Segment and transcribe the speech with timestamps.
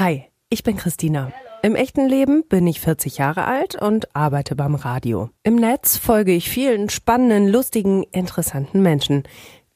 [0.00, 1.30] Hi, ich bin Christina.
[1.62, 5.28] Im echten Leben bin ich 40 Jahre alt und arbeite beim Radio.
[5.42, 9.24] Im Netz folge ich vielen spannenden, lustigen, interessanten Menschen.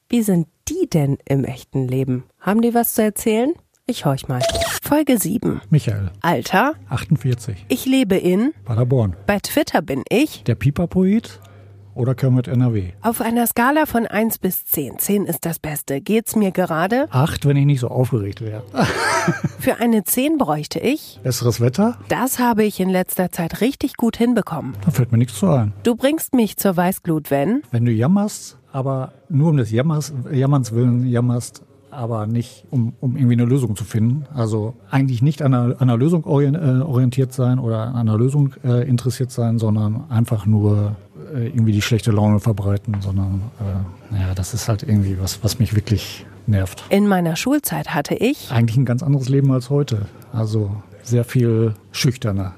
[0.09, 2.23] Wie sind die denn im echten Leben?
[2.39, 3.53] Haben die was zu erzählen?
[3.85, 4.41] Ich horch mal.
[4.81, 5.61] Folge 7.
[5.69, 7.65] Michael, Alter, 48.
[7.67, 8.51] ich lebe in.
[8.63, 9.15] Paderborn.
[9.27, 10.43] Bei Twitter bin ich.
[10.45, 11.39] Der Pipa-Poet
[11.95, 12.91] oder Kermit NRW?
[13.01, 14.99] Auf einer Skala von 1 bis 10.
[14.99, 16.01] 10 ist das Beste.
[16.01, 17.07] Geht's mir gerade?
[17.09, 18.63] Acht, wenn ich nicht so aufgeregt wäre.
[19.59, 21.19] Für eine 10 bräuchte ich.
[21.23, 21.97] Besseres Wetter?
[22.09, 24.73] Das habe ich in letzter Zeit richtig gut hinbekommen.
[24.85, 25.73] Da fällt mir nichts zu ein.
[25.83, 27.63] Du bringst mich zur Weißglut, wenn.
[27.71, 31.63] Wenn du jammerst, aber nur um des Jammers, Jammerns willen jammerst,
[31.95, 34.25] aber nicht um, um irgendwie eine Lösung zu finden.
[34.33, 38.53] Also eigentlich nicht an einer, an einer Lösung äh, orientiert sein oder an einer Lösung
[38.63, 40.95] äh, interessiert sein, sondern einfach nur
[41.33, 45.59] äh, irgendwie die schlechte Laune verbreiten, sondern äh, naja, das ist halt irgendwie was, was
[45.59, 46.83] mich wirklich nervt.
[46.89, 48.51] In meiner Schulzeit hatte ich.
[48.51, 50.05] Eigentlich ein ganz anderes Leben als heute.
[50.31, 50.71] Also
[51.03, 52.55] sehr viel schüchterner.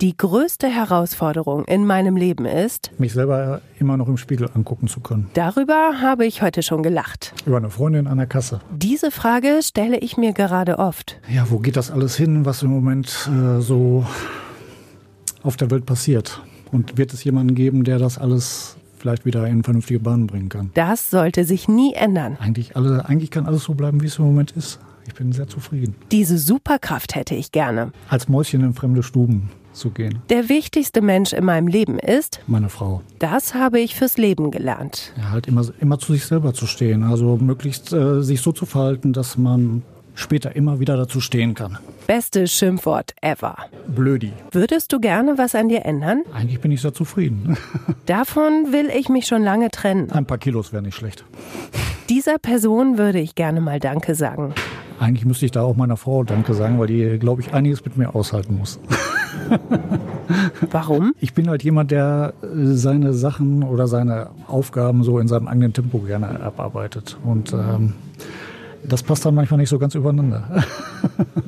[0.00, 2.90] Die größte Herausforderung in meinem Leben ist.
[2.98, 5.28] Mich selber immer noch im Spiegel angucken zu können.
[5.34, 7.34] Darüber habe ich heute schon gelacht.
[7.46, 8.60] Über eine Freundin an der Kasse.
[8.70, 11.18] Diese Frage stelle ich mir gerade oft.
[11.28, 14.06] Ja, wo geht das alles hin, was im Moment äh, so
[15.42, 16.40] auf der Welt passiert?
[16.70, 20.70] Und wird es jemanden geben, der das alles vielleicht wieder in vernünftige Bahnen bringen kann?
[20.74, 22.36] Das sollte sich nie ändern.
[22.40, 24.78] Eigentlich, alle, eigentlich kann alles so bleiben, wie es im Moment ist.
[25.08, 25.94] Ich bin sehr zufrieden.
[26.12, 27.92] Diese Superkraft hätte ich gerne.
[28.10, 30.18] Als Mäuschen in fremde Stuben zu gehen.
[30.28, 33.00] Der wichtigste Mensch in meinem Leben ist, Meine Frau.
[33.18, 35.12] das habe ich fürs Leben gelernt.
[35.16, 37.04] Ja, halt immer, immer zu sich selber zu stehen.
[37.04, 39.82] Also möglichst äh, sich so zu verhalten, dass man
[40.14, 41.78] später immer wieder dazu stehen kann.
[42.06, 43.56] Bestes Schimpfwort ever.
[43.86, 44.32] Blödi.
[44.50, 46.22] Würdest du gerne was an dir ändern?
[46.34, 47.56] Eigentlich bin ich sehr zufrieden.
[48.06, 50.10] Davon will ich mich schon lange trennen.
[50.12, 51.24] Ein paar Kilos wäre nicht schlecht.
[52.10, 54.54] Dieser Person würde ich gerne mal Danke sagen.
[55.00, 57.96] Eigentlich müsste ich da auch meiner Frau Danke sagen, weil die, glaube ich, einiges mit
[57.96, 58.80] mir aushalten muss.
[60.70, 61.14] Warum?
[61.20, 65.72] Ich bin halt jemand, der äh, seine Sachen oder seine Aufgaben so in seinem eigenen
[65.72, 67.16] Tempo gerne abarbeitet.
[67.24, 67.94] Und ähm,
[68.84, 70.64] das passt dann manchmal nicht so ganz übereinander.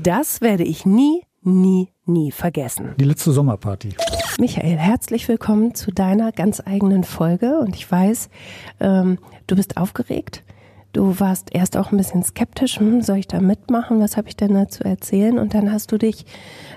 [0.02, 2.94] Das werde ich nie, nie, nie vergessen.
[2.98, 3.90] Die letzte Sommerparty.
[4.38, 7.58] Michael, herzlich willkommen zu deiner ganz eigenen Folge.
[7.58, 8.30] Und ich weiß,
[8.78, 10.42] ähm, du bist aufgeregt.
[10.92, 14.00] Du warst erst auch ein bisschen skeptisch, hm, soll ich da mitmachen?
[14.00, 15.38] Was habe ich denn da zu erzählen?
[15.38, 16.26] Und dann hast du dich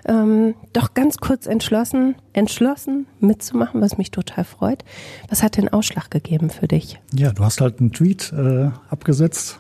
[0.07, 4.83] ähm, doch ganz kurz entschlossen, entschlossen mitzumachen, was mich total freut.
[5.29, 6.99] Was hat den Ausschlag gegeben für dich?
[7.11, 9.59] Ja, du hast halt einen Tweet äh, abgesetzt.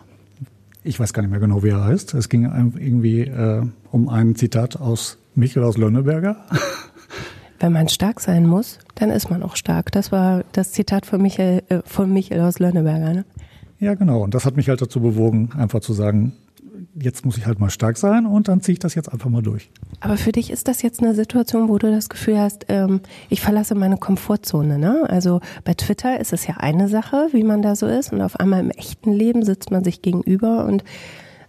[0.83, 2.13] Ich weiß gar nicht mehr genau, wie er heißt.
[2.13, 6.45] Es ging irgendwie äh, um ein Zitat aus Michael aus Lönneberger.
[7.59, 9.91] Wenn man stark sein muss, dann ist man auch stark.
[9.93, 13.13] Das war das Zitat von Michael, äh, von Michael aus Lönneberger.
[13.13, 13.25] Ne?
[13.79, 14.21] Ja, genau.
[14.21, 16.33] Und das hat mich halt dazu bewogen, einfach zu sagen,
[16.95, 19.41] jetzt muss ich halt mal stark sein und dann ziehe ich das jetzt einfach mal
[19.41, 19.69] durch.
[19.99, 23.41] Aber für dich ist das jetzt eine Situation, wo du das Gefühl hast, ähm, ich
[23.41, 24.77] verlasse meine Komfortzone.
[24.77, 25.03] Ne?
[25.07, 28.13] Also bei Twitter ist es ja eine Sache, wie man da so ist.
[28.13, 30.83] Und auf einmal im echten Leben sitzt man sich gegenüber und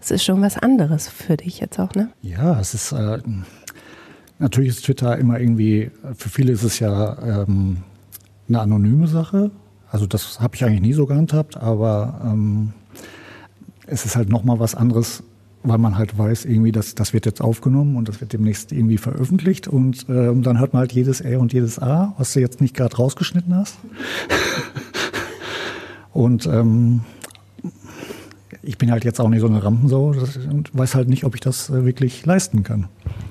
[0.00, 2.10] es ist schon was anderes für dich jetzt auch, ne?
[2.20, 3.18] Ja, es ist äh,
[4.38, 7.78] natürlich ist Twitter immer irgendwie, für viele ist es ja ähm,
[8.48, 9.50] eine anonyme Sache.
[9.94, 12.72] Also das habe ich eigentlich nie so gehandhabt, aber ähm,
[13.86, 15.22] es ist halt nochmal was anderes,
[15.62, 18.98] weil man halt weiß, irgendwie, das, das wird jetzt aufgenommen und das wird demnächst irgendwie
[18.98, 22.60] veröffentlicht und ähm, dann hört man halt jedes R und jedes A, was du jetzt
[22.60, 23.76] nicht gerade rausgeschnitten hast.
[26.12, 27.02] und ähm,
[28.62, 30.12] ich bin halt jetzt auch nicht so eine Rampensau
[30.50, 32.88] und weiß halt nicht, ob ich das äh, wirklich leisten kann.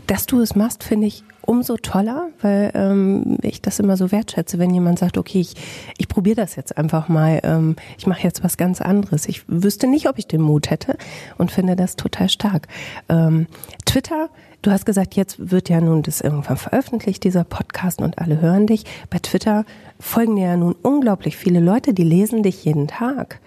[0.08, 4.60] Dass du es machst, finde ich umso toller, weil ähm, ich das immer so wertschätze,
[4.60, 5.56] wenn jemand sagt, okay, ich,
[5.98, 9.28] ich probiere das jetzt einfach mal, ähm, ich mache jetzt was ganz anderes.
[9.28, 10.98] Ich wüsste nicht, ob ich den Mut hätte
[11.38, 12.68] und finde das total stark.
[13.10, 13.48] Ähm,
[13.86, 14.30] Twitter,
[14.62, 18.68] du hast gesagt, jetzt wird ja nun das irgendwann veröffentlicht, dieser Podcast und alle hören
[18.68, 18.86] dich.
[19.10, 19.66] Bei Twitter
[20.00, 23.40] folgen dir ja nun unglaublich viele Leute, die lesen dich jeden Tag.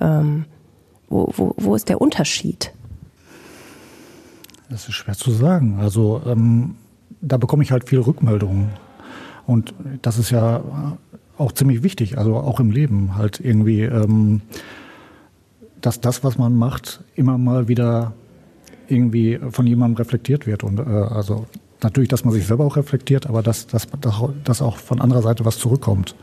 [0.00, 0.46] Ähm,
[1.08, 2.72] wo, wo, wo ist der Unterschied?
[4.70, 5.80] Das ist schwer zu sagen.
[5.80, 6.76] Also ähm,
[7.20, 8.70] da bekomme ich halt viel Rückmeldungen.
[9.46, 10.62] Und das ist ja
[11.38, 14.42] auch ziemlich wichtig, also auch im Leben halt irgendwie, ähm,
[15.80, 18.12] dass das, was man macht, immer mal wieder
[18.88, 20.62] irgendwie von jemandem reflektiert wird.
[20.62, 21.46] Und äh, also
[21.82, 23.86] natürlich, dass man sich selber auch reflektiert, aber dass, dass,
[24.44, 26.14] dass auch von anderer Seite was zurückkommt.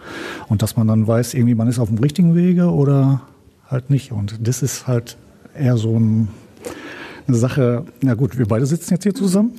[0.47, 3.21] Und dass man dann weiß, irgendwie man ist auf dem richtigen Wege oder
[3.67, 4.11] halt nicht.
[4.11, 5.17] Und das ist halt
[5.57, 6.27] eher so ein,
[7.27, 9.53] eine Sache, na gut, wir beide sitzen jetzt hier zusammen.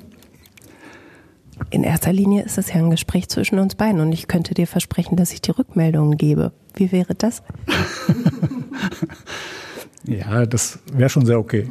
[1.70, 4.66] In erster Linie ist es ja ein Gespräch zwischen uns beiden und ich könnte dir
[4.66, 6.52] versprechen, dass ich die Rückmeldungen gebe.
[6.74, 7.42] Wie wäre das?
[10.08, 11.70] Ja, das wäre schon sehr okay.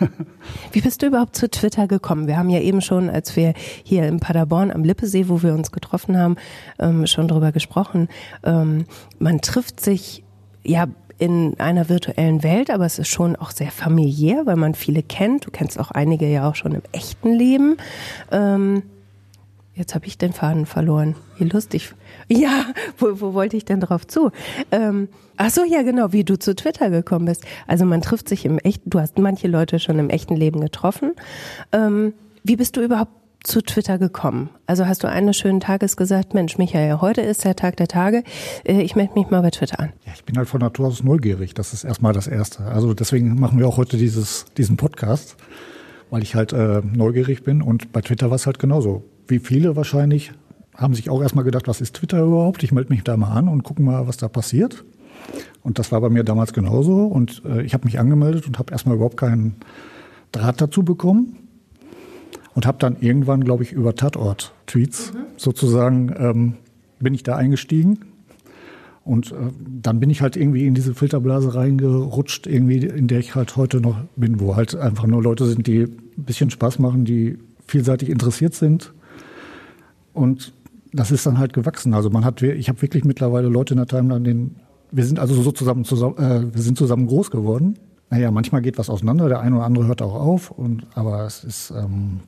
[0.72, 2.26] Wie bist du überhaupt zu Twitter gekommen?
[2.26, 3.52] Wir haben ja eben schon, als wir
[3.84, 6.36] hier in Paderborn am Lippesee, wo wir uns getroffen haben,
[6.78, 8.08] ähm, schon drüber gesprochen.
[8.42, 8.86] Ähm,
[9.18, 10.24] man trifft sich
[10.64, 10.86] ja
[11.18, 15.44] in einer virtuellen Welt, aber es ist schon auch sehr familiär, weil man viele kennt.
[15.46, 17.76] Du kennst auch einige ja auch schon im echten Leben.
[18.32, 18.82] Ähm,
[19.78, 21.14] jetzt habe ich den Faden verloren.
[21.38, 21.94] Wie lustig.
[22.28, 22.66] Ja,
[22.98, 24.30] wo, wo wollte ich denn drauf zu?
[24.70, 27.44] Ähm, ach so, ja genau, wie du zu Twitter gekommen bist.
[27.66, 31.12] Also man trifft sich im echten, du hast manche Leute schon im echten Leben getroffen.
[31.72, 33.12] Ähm, wie bist du überhaupt
[33.44, 34.50] zu Twitter gekommen?
[34.66, 38.24] Also hast du eines schönen Tages gesagt, Mensch, Michael, heute ist der Tag der Tage,
[38.64, 39.92] äh, ich melde mich mal bei Twitter an.
[40.04, 42.64] Ja, ich bin halt von Natur aus neugierig, das ist erstmal das Erste.
[42.64, 45.36] Also deswegen machen wir auch heute dieses, diesen Podcast,
[46.10, 49.04] weil ich halt äh, neugierig bin und bei Twitter war es halt genauso.
[49.28, 50.32] Wie viele wahrscheinlich
[50.74, 52.62] haben sich auch erstmal gedacht, was ist Twitter überhaupt?
[52.62, 54.84] Ich melde mich da mal an und gucke mal, was da passiert.
[55.62, 57.04] Und das war bei mir damals genauso.
[57.04, 59.56] Und äh, ich habe mich angemeldet und habe erstmal überhaupt keinen
[60.32, 61.36] Draht dazu bekommen.
[62.54, 65.18] Und habe dann irgendwann, glaube ich, über Tatort-Tweets mhm.
[65.36, 66.54] sozusagen, ähm,
[66.98, 68.00] bin ich da eingestiegen.
[69.04, 69.36] Und äh,
[69.80, 73.80] dann bin ich halt irgendwie in diese Filterblase reingerutscht, irgendwie, in der ich halt heute
[73.80, 78.08] noch bin, wo halt einfach nur Leute sind, die ein bisschen Spaß machen, die vielseitig
[78.08, 78.92] interessiert sind.
[80.18, 80.52] Und
[80.92, 81.94] das ist dann halt gewachsen.
[81.94, 84.56] Also man hat, ich habe wirklich mittlerweile Leute in der Timeline, den,
[84.90, 87.78] wir sind also so zusammen, zusammen äh, wir sind zusammen groß geworden.
[88.10, 91.44] Naja, manchmal geht was auseinander, der eine oder andere hört auch auf, und, aber es
[91.44, 92.20] ist, ähm,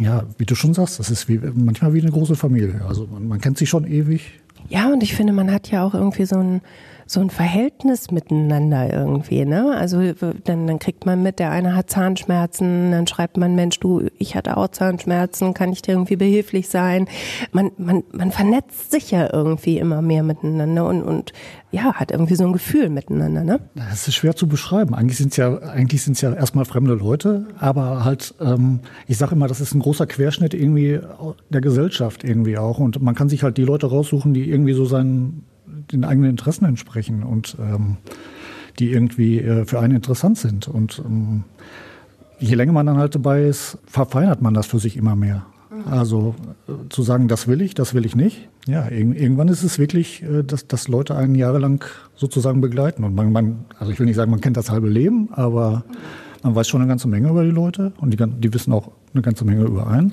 [0.00, 2.80] ja, wie du schon sagst, das ist wie, manchmal wie eine große Familie.
[2.86, 4.40] Also man, man kennt sich schon ewig.
[4.68, 6.60] Ja, und ich finde, man hat ja auch irgendwie so ein,
[7.08, 9.76] so ein Verhältnis miteinander irgendwie, ne?
[9.76, 10.12] Also
[10.44, 14.34] dann, dann kriegt man mit, der eine hat Zahnschmerzen, dann schreibt man, Mensch, du, ich
[14.34, 17.06] hatte auch Zahnschmerzen, kann ich dir irgendwie behilflich sein?
[17.52, 21.32] Man, man, man vernetzt sich ja irgendwie immer mehr miteinander und, und
[21.70, 23.60] ja, hat irgendwie so ein Gefühl miteinander, ne?
[23.74, 24.94] Das ist schwer zu beschreiben.
[24.94, 29.34] Eigentlich sind es ja, eigentlich sind ja erstmal fremde Leute, aber halt, ähm, ich sage
[29.34, 31.00] immer, das ist ein großer Querschnitt irgendwie
[31.50, 32.78] der Gesellschaft irgendwie auch.
[32.78, 35.44] Und man kann sich halt die Leute raussuchen, die irgendwie so seinen
[35.92, 37.96] den eigenen Interessen entsprechen und ähm,
[38.78, 40.68] die irgendwie äh, für einen interessant sind.
[40.68, 41.44] Und ähm,
[42.38, 45.46] je länger man dann halt dabei ist, verfeinert man das für sich immer mehr.
[45.70, 45.92] Mhm.
[45.92, 46.34] Also
[46.68, 48.48] äh, zu sagen, das will ich, das will ich nicht.
[48.66, 53.04] Ja, irg irgendwann ist es wirklich, äh, dass, dass Leute einen jahrelang sozusagen begleiten.
[53.04, 55.84] Und man, man, also ich will nicht sagen, man kennt das halbe Leben, aber
[56.42, 59.22] man weiß schon eine ganze Menge über die Leute und die, die wissen auch eine
[59.22, 60.12] ganze Menge über einen.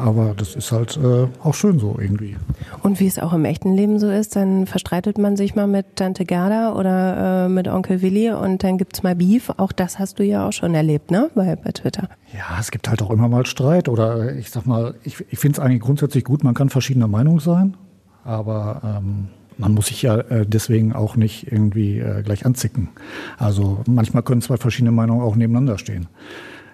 [0.00, 2.36] Aber das ist halt äh, auch schön so irgendwie.
[2.82, 5.96] Und wie es auch im echten Leben so ist, dann verstreitet man sich mal mit
[5.96, 9.50] Tante Gerda oder äh, mit Onkel Willi und dann gibt's mal Beef.
[9.58, 11.30] Auch das hast du ja auch schon erlebt, ne?
[11.34, 12.08] Bei, bei Twitter.
[12.32, 13.88] Ja, es gibt halt auch immer mal Streit.
[13.88, 17.38] Oder ich sag mal, ich, ich finde es eigentlich grundsätzlich gut, man kann verschiedener Meinung
[17.38, 17.76] sein,
[18.24, 22.88] aber ähm, man muss sich ja äh, deswegen auch nicht irgendwie äh, gleich anzicken.
[23.36, 26.08] Also manchmal können zwei verschiedene Meinungen auch nebeneinander stehen.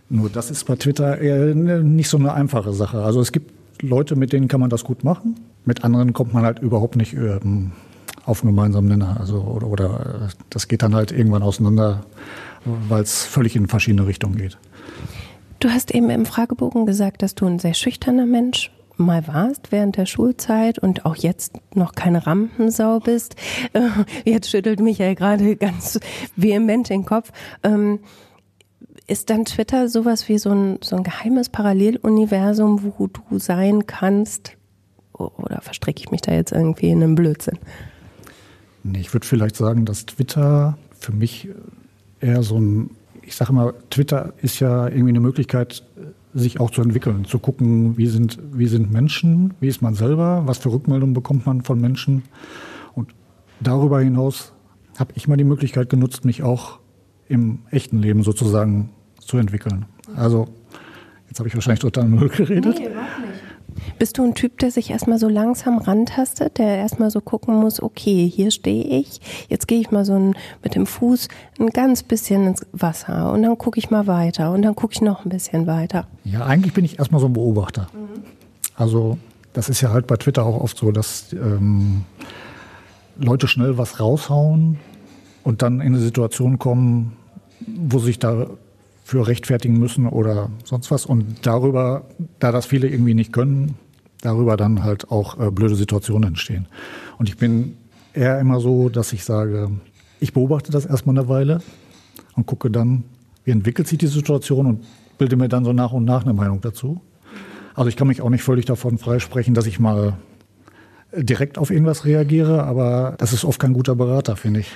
[0.09, 3.03] Nur das ist bei Twitter eher nicht so eine einfache Sache.
[3.03, 5.37] Also es gibt Leute, mit denen kann man das gut machen.
[5.65, 7.73] Mit anderen kommt man halt überhaupt nicht ähm,
[8.25, 9.17] auf einen gemeinsamen Nenner.
[9.19, 12.05] Also, oder, oder äh, das geht dann halt irgendwann auseinander,
[12.65, 14.59] weil es völlig in verschiedene Richtungen geht.
[15.59, 19.97] Du hast eben im Fragebogen gesagt, dass du ein sehr schüchterner Mensch mal warst während
[19.97, 23.37] der Schulzeit und auch jetzt noch keine Rampensau bist.
[23.73, 23.81] Äh,
[24.25, 26.01] jetzt schüttelt Michael gerade ganz
[26.37, 27.33] vehement den Kopf.
[29.09, 34.57] Ist dann Twitter sowas wie so ein, so ein geheimes Paralleluniversum, wo du sein kannst?
[35.13, 37.59] Oder verstricke ich mich da jetzt irgendwie in einen Blödsinn?
[38.83, 41.49] Nee, ich würde vielleicht sagen, dass Twitter für mich
[42.21, 42.91] eher so ein,
[43.23, 45.85] ich sage mal, Twitter ist ja irgendwie eine Möglichkeit,
[46.35, 50.43] sich auch zu entwickeln, zu gucken, wie sind, wie sind Menschen, wie ist man selber,
[50.47, 52.25] was für Rückmeldungen bekommt man von Menschen.
[52.95, 53.15] Und
[53.61, 54.53] darüber hinaus
[54.99, 56.81] habe ich mal die Möglichkeit genutzt, mich auch
[57.29, 58.91] im echten Leben sozusagen
[59.27, 59.87] zu entwickeln.
[60.17, 60.47] Also,
[61.29, 62.79] jetzt habe ich wahrscheinlich total Müll geredet.
[62.79, 63.47] Nee, überhaupt nicht.
[63.99, 67.83] Bist du ein Typ, der sich erstmal so langsam rantastet, der erstmal so gucken muss,
[67.83, 71.29] okay, hier stehe ich, jetzt gehe ich mal so ein, mit dem Fuß
[71.59, 75.01] ein ganz bisschen ins Wasser und dann gucke ich mal weiter und dann gucke ich
[75.01, 76.07] noch ein bisschen weiter?
[76.25, 77.89] Ja, eigentlich bin ich erstmal so ein Beobachter.
[77.93, 78.23] Mhm.
[78.75, 79.19] Also
[79.53, 82.05] das ist ja halt bei Twitter auch oft so, dass ähm,
[83.19, 84.79] Leute schnell was raushauen
[85.45, 87.17] und dann in eine Situation kommen,
[87.67, 88.49] wo sich da
[89.07, 91.07] für rechtfertigen müssen oder sonst was.
[91.07, 92.09] Und darüber,
[92.41, 93.77] da das viele irgendwie nicht können,
[94.21, 96.67] darüber dann halt auch äh, blöde Situationen entstehen.
[97.17, 97.77] Und ich bin
[98.15, 99.71] eher immer so, dass ich sage,
[100.19, 101.63] ich beobachte das erstmal eine Weile
[102.35, 103.05] und gucke dann,
[103.45, 104.85] wie entwickelt sich die Situation und
[105.19, 107.01] bilde mir dann so nach und nach eine Meinung dazu.
[107.77, 110.15] Also ich kann mich auch nicht völlig davon freisprechen, dass ich mal
[111.15, 114.73] direkt auf irgendwas reagiere, aber das ist oft kein guter Berater, finde ich.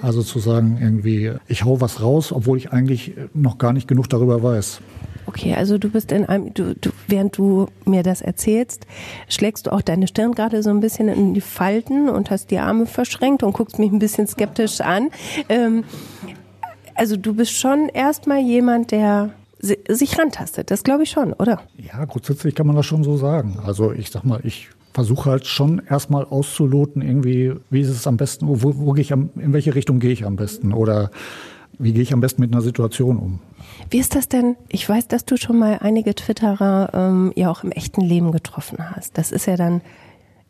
[0.00, 4.08] Also zu sagen, irgendwie, ich hau was raus, obwohl ich eigentlich noch gar nicht genug
[4.08, 4.80] darüber weiß.
[5.26, 8.86] Okay, also du bist in einem, du, du, während du mir das erzählst,
[9.28, 12.58] schlägst du auch deine Stirn gerade so ein bisschen in die Falten und hast die
[12.58, 15.10] Arme verschränkt und guckst mich ein bisschen skeptisch an.
[15.50, 15.84] Ähm,
[16.94, 19.30] also du bist schon erstmal jemand, der
[19.60, 20.70] sich rantastet.
[20.70, 21.60] Das glaube ich schon, oder?
[21.76, 23.58] Ja, grundsätzlich kann man das schon so sagen.
[23.66, 24.68] Also ich sag mal, ich
[24.98, 29.12] versuche halt schon erstmal auszuloten, irgendwie, wie ist es am besten, wo, wo gehe ich
[29.12, 31.12] am, in welche Richtung gehe ich am besten oder
[31.78, 33.38] wie gehe ich am besten mit einer Situation um.
[33.90, 34.56] Wie ist das denn?
[34.68, 38.78] Ich weiß, dass du schon mal einige Twitterer ähm, ja auch im echten Leben getroffen
[38.90, 39.16] hast.
[39.16, 39.82] Das ist ja dann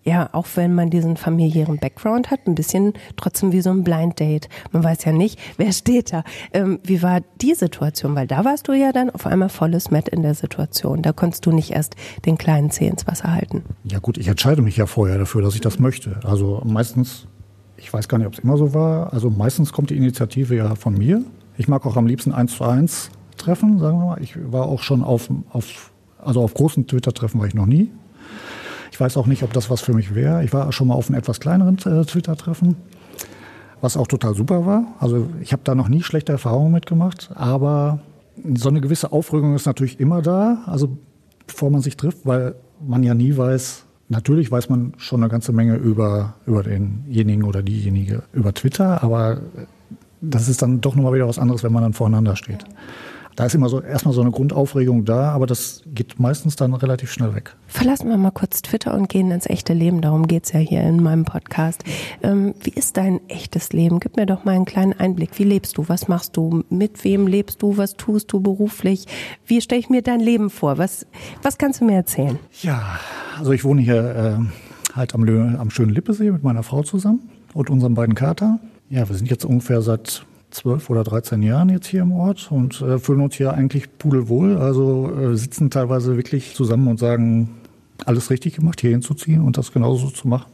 [0.05, 4.19] ja, auch wenn man diesen familiären Background hat, ein bisschen trotzdem wie so ein Blind
[4.19, 4.49] Date.
[4.73, 6.25] Man weiß ja nicht, wer steht da.
[6.53, 8.15] Ähm, wie war die Situation?
[8.15, 11.03] Weil da warst du ja dann auf einmal volles Met in der Situation.
[11.03, 13.65] Da konntest du nicht erst den kleinen Zeh ins Wasser halten.
[13.85, 16.21] Ja gut, ich entscheide mich ja vorher dafür, dass ich das möchte.
[16.25, 17.27] Also meistens,
[17.77, 20.75] ich weiß gar nicht, ob es immer so war, also meistens kommt die Initiative ja
[20.75, 21.23] von mir.
[21.59, 24.23] Ich mag auch am liebsten eins zu eins Treffen, sagen wir mal.
[24.23, 27.91] Ich war auch schon auf, auf also auf großen Twitter-Treffen war ich noch nie.
[28.99, 30.43] Ich weiß auch nicht, ob das was für mich wäre.
[30.43, 32.75] Ich war schon mal auf einem etwas kleineren äh, Twitter-Treffen,
[33.81, 34.97] was auch total super war.
[34.99, 38.01] Also ich habe da noch nie schlechte Erfahrungen mitgemacht, aber
[38.55, 40.99] so eine gewisse Aufregung ist natürlich immer da, also
[41.47, 45.53] bevor man sich trifft, weil man ja nie weiß, natürlich weiß man schon eine ganze
[45.53, 49.43] Menge über, über denjenigen oder diejenige über Twitter, aber
[50.21, 52.65] das ist dann doch nochmal wieder was anderes, wenn man dann voreinander steht
[53.39, 57.13] da ist immer so erstmal so eine Grundaufregung da, aber das geht meistens dann relativ
[57.13, 57.55] schnell weg.
[57.69, 60.01] Verlassen wir mal kurz Twitter und gehen ins echte Leben.
[60.01, 61.85] Darum geht es ja hier in meinem Podcast.
[62.21, 64.01] Ähm, wie ist dein echtes Leben?
[64.01, 65.39] Gib mir doch mal einen kleinen Einblick.
[65.39, 65.89] Wie lebst du?
[65.89, 66.65] Was machst du?
[66.69, 67.77] Mit wem lebst du?
[67.77, 69.07] Was tust du beruflich?
[69.47, 70.77] Wie stelle ich mir dein Leben vor?
[70.79, 71.07] Was,
[71.41, 72.41] was kannst du mir erzählen?
[72.63, 72.99] Ja,
[73.39, 75.23] also ich wohne hier äh, halt am,
[75.61, 78.59] am schönen Lippesee mit meiner Frau zusammen und unseren beiden Kater.
[78.91, 82.81] Ja, wir sind jetzt ungefähr seit zwölf oder 13 Jahren jetzt hier im Ort und
[82.81, 84.57] äh, fühlen uns hier eigentlich pudelwohl.
[84.57, 87.59] Also äh, sitzen teilweise wirklich zusammen und sagen,
[88.05, 90.51] alles richtig gemacht, hier hinzuziehen und das genauso zu machen.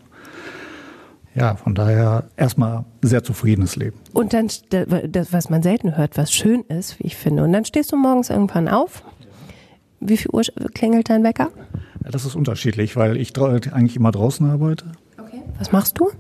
[1.35, 3.97] Ja, von daher erstmal sehr zufriedenes Leben.
[4.13, 7.43] Und dann, das, was man selten hört, was schön ist, wie ich finde.
[7.43, 9.03] Und dann stehst du morgens irgendwann auf.
[9.99, 10.43] Wie viel Uhr
[10.75, 11.51] klingelt dein Wecker?
[12.05, 14.93] Ja, das ist unterschiedlich, weil ich eigentlich immer draußen arbeite.
[15.19, 15.43] Okay.
[15.59, 16.11] Was machst du?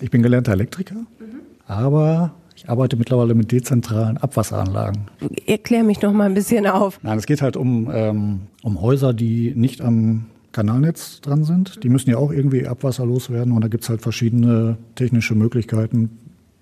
[0.00, 1.40] Ich bin gelernter Elektriker, mhm.
[1.66, 5.08] aber ich arbeite mittlerweile mit dezentralen Abwasseranlagen.
[5.46, 7.00] Erklär mich noch mal ein bisschen auf.
[7.02, 11.82] Nein, es geht halt um, ähm, um Häuser, die nicht am Kanalnetz dran sind.
[11.82, 16.18] Die müssen ja auch irgendwie Abwasser loswerden und da gibt es halt verschiedene technische Möglichkeiten,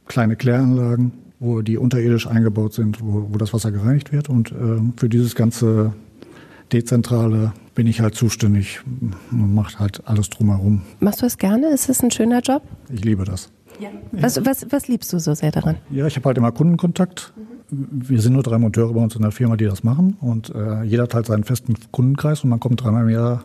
[0.06, 4.30] kleine Kläranlagen, wo die unterirdisch eingebaut sind, wo, wo das Wasser gereinigt wird.
[4.30, 5.92] Und ähm, für dieses ganze
[6.72, 8.80] Dezentrale bin ich halt zuständig.
[9.30, 10.80] Man macht halt alles drumherum.
[11.00, 11.68] Machst du es gerne?
[11.68, 12.62] Ist es ein schöner Job?
[12.90, 13.50] Ich liebe das.
[13.80, 13.88] Ja.
[14.12, 15.76] Was, was, was liebst du so sehr daran?
[15.90, 17.32] Ja, ich habe halt immer Kundenkontakt.
[17.70, 20.16] Wir sind nur drei Monteure bei uns in der Firma, die das machen.
[20.20, 23.44] Und äh, jeder hat halt seinen festen Kundenkreis und man kommt dreimal im Jahr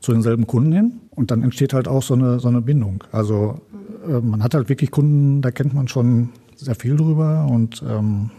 [0.00, 0.92] zu denselben Kunden hin.
[1.10, 3.04] Und dann entsteht halt auch so eine, so eine Bindung.
[3.12, 3.60] Also
[4.06, 7.46] äh, man hat halt wirklich Kunden, da kennt man schon sehr viel drüber.
[7.50, 8.30] Und, ähm,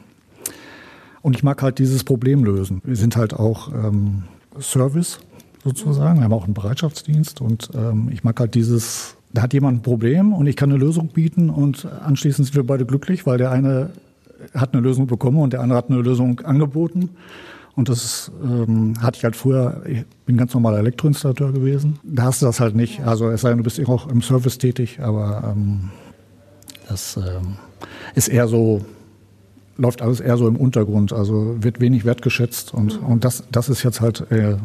[1.22, 2.82] und ich mag halt dieses Problem lösen.
[2.84, 4.24] Wir sind halt auch ähm,
[4.60, 5.20] Service
[5.64, 6.20] sozusagen.
[6.20, 9.82] Wir haben auch einen Bereitschaftsdienst und ähm, ich mag halt dieses da hat jemand ein
[9.84, 13.52] Problem und ich kann eine Lösung bieten und anschließend sind wir beide glücklich, weil der
[13.52, 13.92] eine
[14.56, 17.12] hat eine Lösung bekommen und der andere hat eine Lösung angeboten.
[17.76, 22.00] Und das ähm, hatte ich halt früher, ich bin ganz normaler Elektroinstallateur gewesen.
[22.02, 23.02] Da hast du das halt nicht.
[23.06, 25.92] Also es sei denn, du bist auch im Service tätig, aber ähm,
[26.90, 27.58] das ähm,
[28.16, 28.84] ist eher so,
[29.78, 31.14] läuft alles eher so im Untergrund.
[31.14, 34.56] Also wird wenig wertgeschätzt und, und das, das ist jetzt halt äh,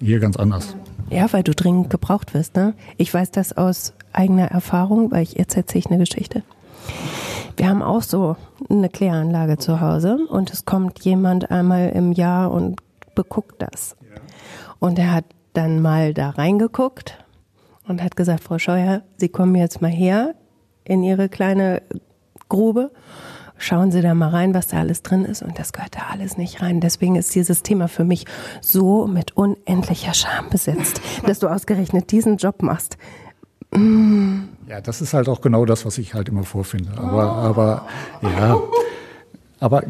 [0.00, 0.74] hier ganz anders.
[1.10, 2.56] Ja, weil du dringend gebraucht wirst.
[2.56, 2.74] Ne?
[2.96, 6.42] Ich weiß das aus eigener Erfahrung, weil ich jetzt erzähle ich eine Geschichte.
[7.56, 8.36] Wir haben auch so
[8.68, 12.80] eine Kläranlage zu Hause und es kommt jemand einmal im Jahr und
[13.14, 13.96] beguckt das.
[14.80, 17.24] Und er hat dann mal da reingeguckt
[17.86, 20.34] und hat gesagt, Frau Scheuer, Sie kommen jetzt mal her
[20.84, 21.82] in Ihre kleine
[22.48, 22.90] Grube
[23.58, 25.42] schauen Sie da mal rein, was da alles drin ist.
[25.42, 26.80] Und das gehört da alles nicht rein.
[26.80, 28.26] Deswegen ist dieses Thema für mich
[28.60, 32.96] so mit unendlicher Scham besetzt, dass du ausgerechnet diesen Job machst.
[33.72, 34.44] Mm.
[34.68, 36.92] Ja, das ist halt auch genau das, was ich halt immer vorfinde.
[36.96, 37.86] Aber, aber
[38.22, 38.58] ja,
[39.60, 39.82] aber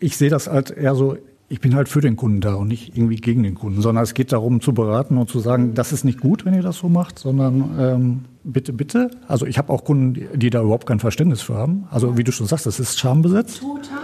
[0.00, 1.16] ich sehe das halt eher so,
[1.48, 4.14] ich bin halt für den Kunden da und nicht irgendwie gegen den Kunden, sondern es
[4.14, 6.88] geht darum zu beraten und zu sagen, das ist nicht gut, wenn ihr das so
[6.88, 9.10] macht, sondern ähm, bitte, bitte.
[9.28, 11.86] Also ich habe auch Kunden, die, da überhaupt kein Verständnis für haben.
[11.90, 13.60] Also wie du schon sagst, das ist schambesetzt.
[13.60, 13.98] Total.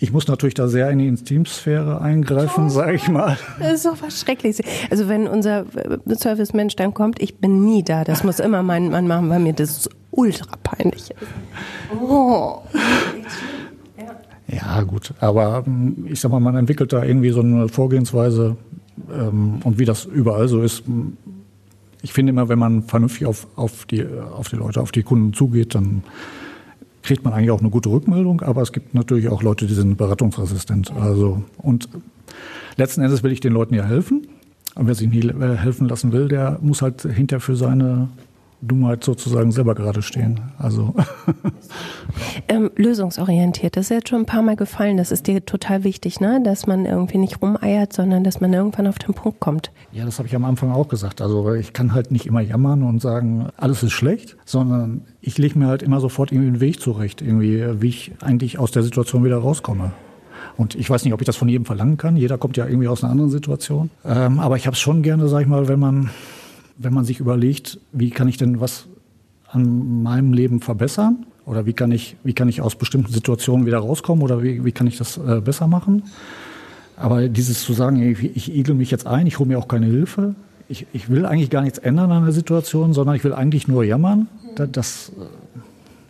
[0.00, 3.36] Ich muss natürlich da sehr in die Intimsphäre eingreifen, sage ich mal.
[3.58, 4.64] Das ist so was Schreckliches.
[4.90, 5.64] Also wenn unser
[6.06, 8.04] Servicemensch dann kommt, ich bin nie da.
[8.04, 12.00] Das muss immer mein Mann machen, weil mir das ultra peinlich ist.
[12.00, 12.62] Oh.
[14.46, 15.12] Ja, gut.
[15.18, 18.56] Aber ähm, ich sag mal, man entwickelt da irgendwie so eine Vorgehensweise
[19.12, 20.84] ähm, und wie das überall so ist.
[22.02, 25.32] Ich finde immer, wenn man vernünftig auf, auf, die, auf die Leute, auf die Kunden
[25.32, 26.02] zugeht, dann
[27.02, 29.96] kriegt man eigentlich auch eine gute Rückmeldung, aber es gibt natürlich auch Leute, die sind
[29.96, 30.92] beratungsresistent.
[30.92, 31.88] Also, und
[32.76, 34.28] letzten Endes will ich den Leuten ja helfen.
[34.74, 38.08] Und wer sich nie äh, helfen lassen will, der muss halt hinterher für seine
[38.60, 40.40] Dummheit sozusagen selber gerade stehen.
[40.58, 40.94] Also
[42.48, 44.96] ähm, lösungsorientiert, das ist jetzt schon ein paar Mal gefallen.
[44.96, 46.40] Das ist dir total wichtig, ne?
[46.42, 49.70] dass man irgendwie nicht rumeiert, sondern dass man irgendwann auf den Punkt kommt.
[49.92, 51.20] Ja, das habe ich am Anfang auch gesagt.
[51.20, 55.58] Also ich kann halt nicht immer jammern und sagen, alles ist schlecht, sondern ich lege
[55.58, 59.24] mir halt immer sofort irgendwie einen Weg zurecht, irgendwie, wie ich eigentlich aus der Situation
[59.24, 59.92] wieder rauskomme.
[60.56, 62.16] Und ich weiß nicht, ob ich das von jedem verlangen kann.
[62.16, 63.90] Jeder kommt ja irgendwie aus einer anderen Situation.
[64.04, 66.10] Ähm, aber ich habe es schon gerne, sag ich mal, wenn man
[66.78, 68.86] wenn man sich überlegt, wie kann ich denn was
[69.50, 73.78] an meinem Leben verbessern oder wie kann ich, wie kann ich aus bestimmten Situationen wieder
[73.78, 76.04] rauskommen oder wie, wie kann ich das äh, besser machen.
[76.96, 79.86] Aber dieses zu sagen, ich, ich igel mich jetzt ein, ich hole mir auch keine
[79.86, 80.34] Hilfe,
[80.68, 83.84] ich, ich will eigentlich gar nichts ändern an der Situation, sondern ich will eigentlich nur
[83.84, 85.12] jammern, das, das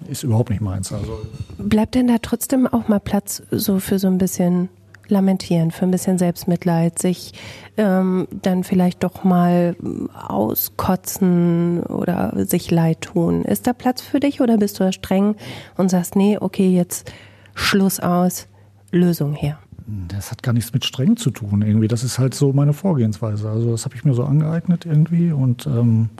[0.06, 0.92] äh, ist überhaupt nicht meins.
[0.92, 1.20] Also
[1.58, 4.68] Bleibt denn da trotzdem auch mal Platz so für so ein bisschen
[5.10, 7.32] lamentieren, für ein bisschen Selbstmitleid, sich
[7.76, 9.76] ähm, dann vielleicht doch mal
[10.14, 13.44] auskotzen oder sich leid tun.
[13.44, 15.36] Ist da Platz für dich oder bist du da streng
[15.76, 17.12] und sagst, nee, okay, jetzt
[17.54, 18.46] Schluss aus,
[18.90, 19.58] Lösung her?
[20.08, 21.88] Das hat gar nichts mit streng zu tun irgendwie.
[21.88, 23.48] Das ist halt so meine Vorgehensweise.
[23.48, 26.10] Also das habe ich mir so angeeignet irgendwie und ähm,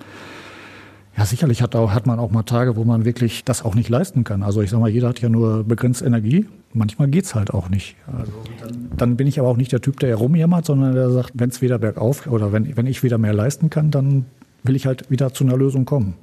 [1.18, 3.88] ja, sicherlich hat, auch, hat man auch mal Tage, wo man wirklich das auch nicht
[3.88, 4.44] leisten kann.
[4.44, 6.46] Also ich sage mal, jeder hat ja nur begrenzt Energie.
[6.72, 7.96] Manchmal geht es halt auch nicht.
[8.16, 11.32] Also dann, dann, bin ich aber auch nicht der Typ, der herumjammert, sondern der sagt,
[11.34, 14.26] wenn es wieder bergauf oder wenn, wenn ich wieder mehr leisten kann, dann
[14.62, 16.14] will ich halt wieder zu einer Lösung kommen.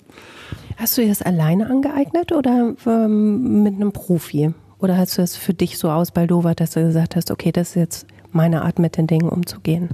[0.77, 4.53] Hast du dir das alleine angeeignet oder ähm, mit einem Profi?
[4.79, 7.75] Oder hast du es für dich so ausbaldowert, dass du gesagt hast, okay, das ist
[7.75, 9.89] jetzt meine Art, mit den Dingen umzugehen?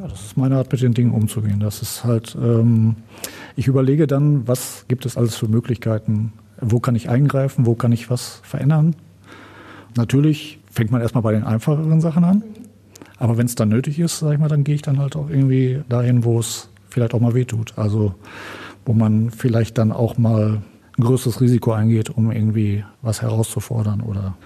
[0.00, 1.58] Ja, das ist meine Art, mit den Dingen umzugehen.
[1.58, 2.94] Das ist halt, ähm,
[3.56, 7.90] ich überlege dann, was gibt es alles für Möglichkeiten, wo kann ich eingreifen, wo kann
[7.90, 8.94] ich was verändern.
[9.96, 12.44] Natürlich fängt man erstmal bei den einfacheren Sachen an,
[13.16, 15.30] aber wenn es dann nötig ist, sag ich mal, dann gehe ich dann halt auch
[15.30, 17.72] irgendwie dahin, wo es vielleicht auch mal wehtut.
[17.76, 18.14] Also
[18.84, 20.62] wo man vielleicht dann auch mal
[20.98, 24.36] ein größeres Risiko eingeht, um irgendwie was herauszufordern oder.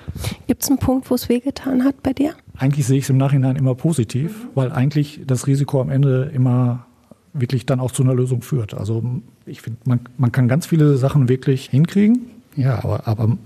[0.46, 2.34] Gibt es einen Punkt, wo es wehgetan hat bei dir?
[2.56, 6.86] Eigentlich sehe ich es im Nachhinein immer positiv, weil eigentlich das Risiko am Ende immer
[7.32, 8.74] wirklich dann auch zu einer Lösung führt.
[8.74, 9.02] Also
[9.46, 13.36] ich finde, man, man kann ganz viele Sachen wirklich hinkriegen, ja, aber, aber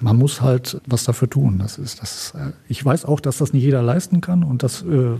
[0.00, 1.58] man muss halt was dafür tun.
[1.58, 4.82] Das ist, das, äh, ich weiß auch, dass das nicht jeder leisten kann und das
[4.82, 5.16] äh,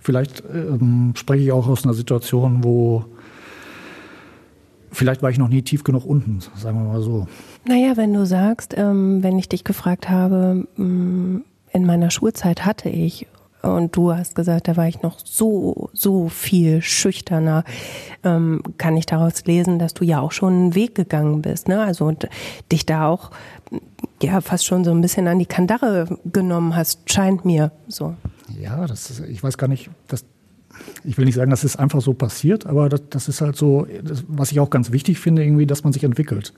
[0.00, 0.78] vielleicht äh,
[1.14, 3.04] spreche ich auch aus einer Situation, wo
[4.90, 7.26] Vielleicht war ich noch nie tief genug unten, sagen wir mal so.
[7.64, 12.88] Naja, wenn du sagst, ähm, wenn ich dich gefragt habe, ähm, in meiner Schulzeit hatte
[12.88, 13.26] ich,
[13.62, 17.64] und du hast gesagt, da war ich noch so, so viel schüchterner,
[18.24, 21.82] ähm, kann ich daraus lesen, dass du ja auch schon einen Weg gegangen bist, ne?
[21.82, 22.28] Also und
[22.72, 23.30] dich da auch
[24.22, 28.14] ja fast schon so ein bisschen an die Kandare genommen hast, scheint mir so.
[28.60, 30.24] Ja, das ist, ich weiß gar nicht, das
[31.04, 33.86] ich will nicht sagen, dass es einfach so passiert, aber das, das ist halt so,
[34.02, 36.52] das, was ich auch ganz wichtig finde, irgendwie, dass man sich entwickelt.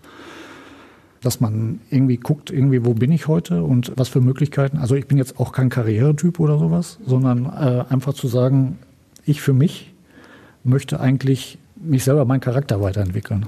[1.20, 4.78] Dass man irgendwie guckt, irgendwie, wo bin ich heute und was für Möglichkeiten.
[4.78, 8.78] Also ich bin jetzt auch kein Karrieretyp oder sowas, sondern äh, einfach zu sagen,
[9.24, 9.92] ich für mich
[10.64, 13.46] möchte eigentlich mich selber, meinen Charakter weiterentwickeln.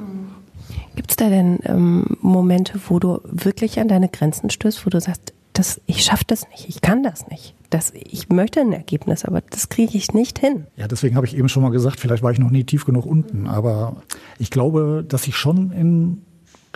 [0.96, 5.00] Gibt es da denn ähm, Momente, wo du wirklich an deine Grenzen stößt, wo du
[5.00, 7.54] sagst, das, ich schaffe das nicht, ich kann das nicht.
[7.74, 10.68] Das, ich möchte ein Ergebnis, aber das kriege ich nicht hin.
[10.76, 13.04] Ja, deswegen habe ich eben schon mal gesagt, vielleicht war ich noch nie tief genug
[13.04, 13.48] unten.
[13.48, 13.96] Aber
[14.38, 16.22] ich glaube, dass ich schon in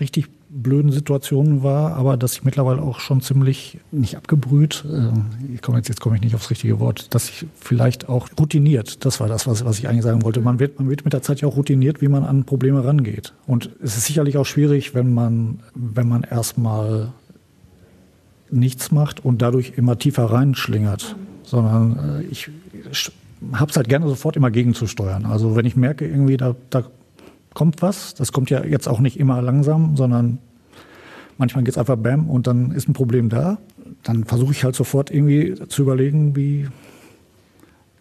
[0.00, 5.62] richtig blöden Situationen war, aber dass ich mittlerweile auch schon ziemlich nicht abgebrüht, äh, ich
[5.62, 9.20] komme jetzt, jetzt komme ich nicht aufs richtige Wort, dass ich vielleicht auch routiniert, das
[9.20, 10.40] war das, was, was ich eigentlich sagen wollte.
[10.40, 13.34] Man wird, man wird mit der Zeit ja auch routiniert, wie man an Probleme rangeht.
[13.46, 17.12] Und es ist sicherlich auch schwierig, wenn man, wenn man erstmal
[18.50, 22.50] nichts macht und dadurch immer tiefer reinschlingert, sondern äh, ich
[23.52, 25.26] habe es halt gerne sofort immer gegenzusteuern.
[25.26, 26.84] Also wenn ich merke, irgendwie da, da
[27.54, 30.38] kommt was, das kommt ja jetzt auch nicht immer langsam, sondern
[31.36, 33.58] manchmal geht es einfach bam und dann ist ein Problem da,
[34.02, 36.68] dann versuche ich halt sofort irgendwie zu überlegen, wie,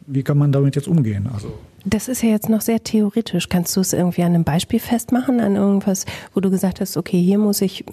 [0.06, 1.30] wie kann man damit jetzt umgehen.
[1.34, 1.54] Also
[1.86, 3.48] das ist ja jetzt noch sehr theoretisch.
[3.48, 7.22] Kannst du es irgendwie an einem Beispiel festmachen, an irgendwas, wo du gesagt hast, okay,
[7.22, 7.86] hier muss ich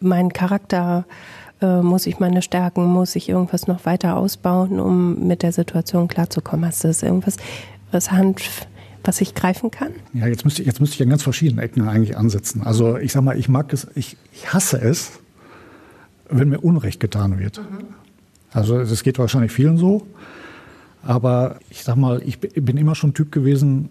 [0.00, 5.42] meinen Charakter Äh, muss ich meine Stärken, muss ich irgendwas noch weiter ausbauen, um mit
[5.42, 6.66] der Situation klarzukommen?
[6.66, 7.36] Hast du das irgendwas,
[7.92, 8.42] was Hand,
[9.04, 9.92] was ich greifen kann?
[10.12, 12.62] Ja, jetzt müsste, jetzt müsste ich an ganz verschiedenen Ecken eigentlich ansetzen.
[12.62, 15.12] Also ich sag mal, ich mag es, ich, ich hasse es,
[16.28, 17.58] wenn mir Unrecht getan wird.
[17.58, 17.86] Mhm.
[18.52, 20.06] Also es geht wahrscheinlich vielen so.
[21.02, 23.90] Aber ich sag mal, ich bin immer schon Typ gewesen,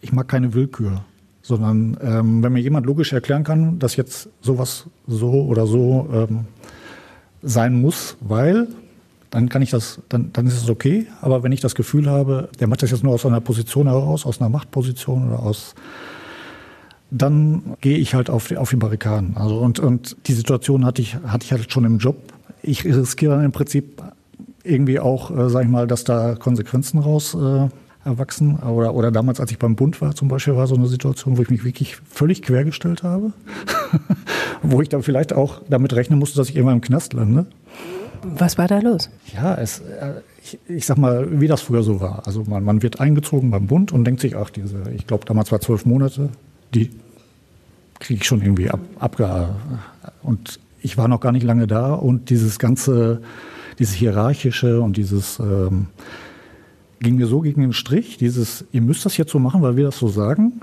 [0.00, 1.04] ich mag keine Willkür.
[1.42, 6.46] Sondern ähm, wenn mir jemand logisch erklären kann, dass jetzt sowas so oder so ähm,
[7.42, 8.68] sein muss, weil,
[9.30, 11.06] dann kann ich das, dann, dann ist es okay.
[11.20, 14.24] Aber wenn ich das Gefühl habe, der macht das jetzt nur aus einer Position heraus,
[14.24, 15.74] aus einer Machtposition oder aus,
[17.10, 19.36] dann gehe ich halt auf die, auf die Barrikaden.
[19.36, 22.16] Also und, und die Situation hatte ich, hatte ich halt schon im Job.
[22.62, 24.02] Ich riskiere dann im Prinzip
[24.64, 27.68] irgendwie auch, äh, sag ich mal, dass da Konsequenzen raus äh,
[28.06, 28.56] erwachsen.
[28.56, 31.42] Oder, oder damals, als ich beim Bund war zum Beispiel, war so eine Situation, wo
[31.42, 33.32] ich mich wirklich völlig quergestellt habe.
[34.62, 37.46] wo ich dann vielleicht auch damit rechnen musste, dass ich irgendwann im Knast lande.
[38.22, 39.10] Was war da los?
[39.34, 42.26] Ja, es, äh, ich, ich sag mal, wie das früher so war.
[42.26, 45.52] Also man, man wird eingezogen beim Bund und denkt sich, ach, diese, ich glaube, damals
[45.52, 46.30] war zwölf Monate,
[46.74, 46.90] die
[47.98, 49.48] kriege ich schon irgendwie ab, abge...
[50.22, 53.20] Und ich war noch gar nicht lange da und dieses ganze
[53.78, 55.86] dieses hierarchische und dieses ähm,
[57.00, 59.84] ging mir so gegen den Strich, dieses, ihr müsst das jetzt so machen, weil wir
[59.84, 60.60] das so sagen,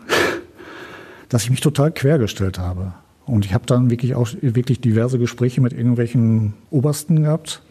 [1.30, 2.94] dass ich mich total quergestellt habe.
[3.26, 7.62] Und ich habe dann wirklich auch wirklich diverse Gespräche mit irgendwelchen Obersten gehabt.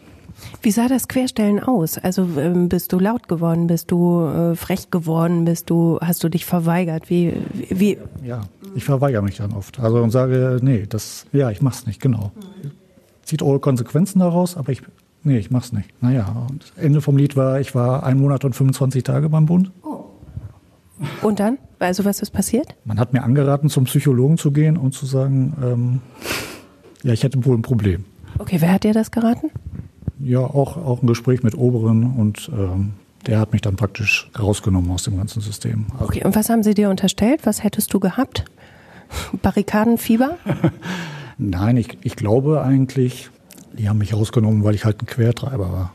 [0.61, 1.97] Wie sah das Querstellen aus?
[1.99, 6.29] Also ähm, bist du laut geworden, bist du äh, frech geworden, bist du, hast du
[6.29, 7.09] dich verweigert?
[7.09, 7.33] Wie,
[7.69, 7.99] wie?
[8.23, 8.41] Ja,
[8.75, 9.79] ich verweigere mich dann oft.
[9.79, 12.31] Also und sage, nee, das, ja, ich mach's nicht, genau.
[13.23, 14.81] Zieht eure Konsequenzen daraus, aber ich
[15.23, 15.89] Nee, ich mach's nicht.
[16.01, 19.45] Naja, und das Ende vom Lied war, ich war ein Monat und 25 Tage beim
[19.45, 19.71] Bund.
[19.83, 20.05] Oh.
[21.21, 21.57] Und dann?
[21.79, 22.75] Also was ist passiert?
[22.85, 26.01] Man hat mir angeraten, zum Psychologen zu gehen und zu sagen, ähm,
[27.03, 28.05] ja, ich hätte wohl ein Problem.
[28.39, 29.51] Okay, wer hat dir das geraten?
[30.19, 32.93] Ja, auch, auch ein Gespräch mit Oberen und ähm,
[33.27, 35.85] der hat mich dann praktisch rausgenommen aus dem ganzen System.
[35.99, 37.41] Okay, und was haben sie dir unterstellt?
[37.45, 38.45] Was hättest du gehabt?
[39.41, 40.37] Barrikadenfieber?
[41.37, 43.29] Nein, ich, ich glaube eigentlich,
[43.77, 45.93] die haben mich rausgenommen, weil ich halt ein Quertreiber war.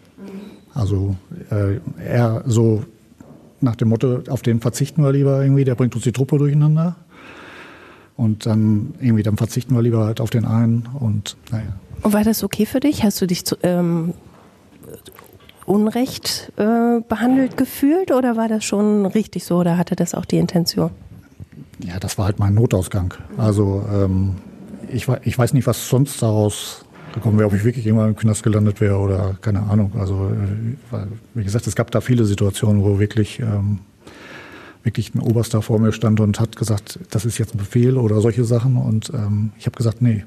[0.74, 1.16] Also
[1.50, 2.84] äh, eher so
[3.60, 6.96] nach dem Motto, auf den verzichten wir lieber irgendwie, der bringt uns die Truppe durcheinander.
[8.16, 11.72] Und dann irgendwie, dann verzichten wir lieber halt auf den einen und naja.
[12.02, 13.04] Und war das okay für dich?
[13.04, 14.14] Hast du dich zu, ähm,
[15.66, 20.38] unrecht äh, behandelt gefühlt oder war das schon richtig so oder hatte das auch die
[20.38, 20.90] Intention?
[21.84, 23.14] Ja, das war halt mein Notausgang.
[23.36, 24.36] Also ähm,
[24.90, 26.84] ich, ich weiß nicht, was sonst daraus
[27.18, 29.92] gekommen wäre, ob ich wirklich irgendwann im Knast gelandet wäre oder keine Ahnung.
[29.98, 30.30] Also
[30.92, 30.96] äh,
[31.34, 33.80] wie gesagt, es gab da viele Situationen, wo wirklich ähm,
[34.82, 38.20] wirklich ein Oberster vor mir stand und hat gesagt, das ist jetzt ein Befehl oder
[38.20, 38.76] solche Sachen.
[38.76, 40.24] Und ähm, ich habe gesagt, nee.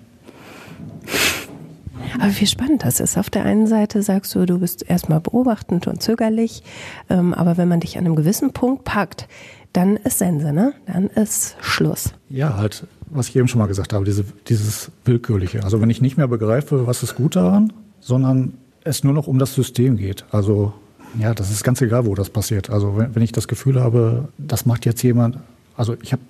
[2.19, 3.17] Aber wie spannend das ist.
[3.17, 6.63] Auf der einen Seite sagst du, du bist erstmal beobachtend und zögerlich,
[7.10, 9.27] ähm, aber wenn man dich an einem gewissen Punkt packt,
[9.73, 10.73] dann ist Sense, ne?
[10.86, 12.13] Dann ist Schluss.
[12.29, 15.63] Ja, halt was ich eben schon mal gesagt habe, diese, dieses Willkürliche.
[15.63, 18.53] Also wenn ich nicht mehr begreife, was ist gut daran, sondern
[18.84, 20.25] es nur noch um das System geht.
[20.31, 20.73] Also
[21.19, 22.69] ja, das ist ganz egal, wo das passiert.
[22.69, 25.38] Also wenn, wenn ich das Gefühl habe, das macht jetzt jemand,
[25.75, 26.21] also ich habe,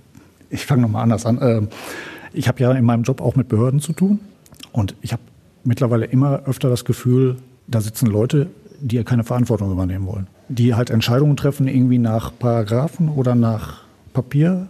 [0.49, 1.37] ich fange nochmal anders an.
[1.37, 1.61] Äh,
[2.33, 4.19] ich habe ja in meinem Job auch mit Behörden zu tun
[4.71, 5.21] und ich habe
[5.63, 8.47] mittlerweile immer öfter das Gefühl, da sitzen Leute,
[8.79, 10.27] die ja keine Verantwortung übernehmen wollen.
[10.53, 14.67] Die halt Entscheidungen treffen irgendwie nach Paragraphen oder nach Papier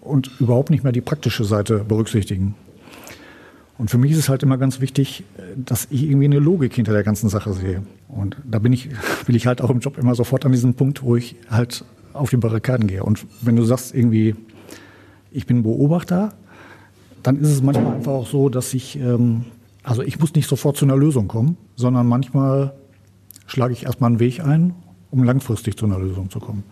[0.00, 2.54] und überhaupt nicht mehr die praktische Seite berücksichtigen.
[3.76, 5.24] Und für mich ist es halt immer ganz wichtig,
[5.56, 7.82] dass ich irgendwie eine Logik hinter der ganzen Sache sehe.
[8.06, 8.90] Und da bin ich,
[9.26, 12.30] will ich halt auch im Job immer sofort an diesem Punkt, wo ich halt auf
[12.30, 13.02] die Barrikaden gehe.
[13.02, 14.36] Und wenn du sagst irgendwie,
[15.32, 16.32] ich bin Beobachter,
[17.24, 19.46] dann ist es manchmal einfach auch so, dass ich, ähm,
[19.82, 22.74] also ich muss nicht sofort zu einer Lösung kommen, sondern manchmal
[23.46, 24.74] schlage ich erstmal einen Weg ein,
[25.14, 26.64] um langfristig zu einer Lösung zu kommen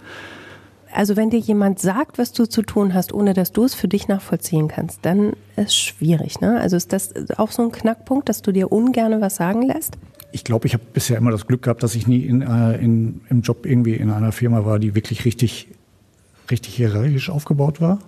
[0.93, 3.89] also wenn dir jemand sagt, was du zu tun hast, ohne dass du es für
[3.89, 6.41] dich nachvollziehen kannst, dann ist es schwierig.
[6.41, 6.61] Ne?
[6.61, 9.97] Also ist das auch so ein Knackpunkt, dass du dir ungern was sagen lässt?
[10.33, 13.23] Ich glaube, ich habe bisher immer das Glück gehabt, dass ich nie in, äh, in,
[13.29, 15.69] im Job irgendwie in einer Firma war, die wirklich richtig,
[16.51, 17.99] richtig hierarchisch aufgebaut war.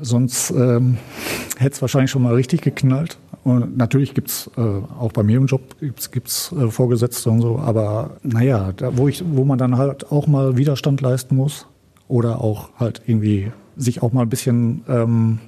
[0.00, 0.98] Sonst ähm,
[1.58, 3.18] hätte es wahrscheinlich schon mal richtig geknallt.
[3.42, 7.58] Und natürlich gibt's äh, auch bei mir im Job gibt's, gibt's äh, Vorgesetzte und so,
[7.58, 11.66] aber naja, da, wo, ich, wo man dann halt auch mal Widerstand leisten muss,
[12.10, 15.38] oder auch halt irgendwie sich auch mal ein bisschen ähm,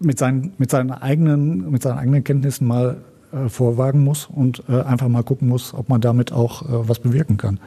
[0.00, 2.96] mit, seinen, mit, seinen eigenen, mit seinen eigenen Kenntnissen mal
[3.32, 7.00] äh, vorwagen muss und äh, einfach mal gucken muss, ob man damit auch äh, was
[7.00, 7.60] bewirken kann.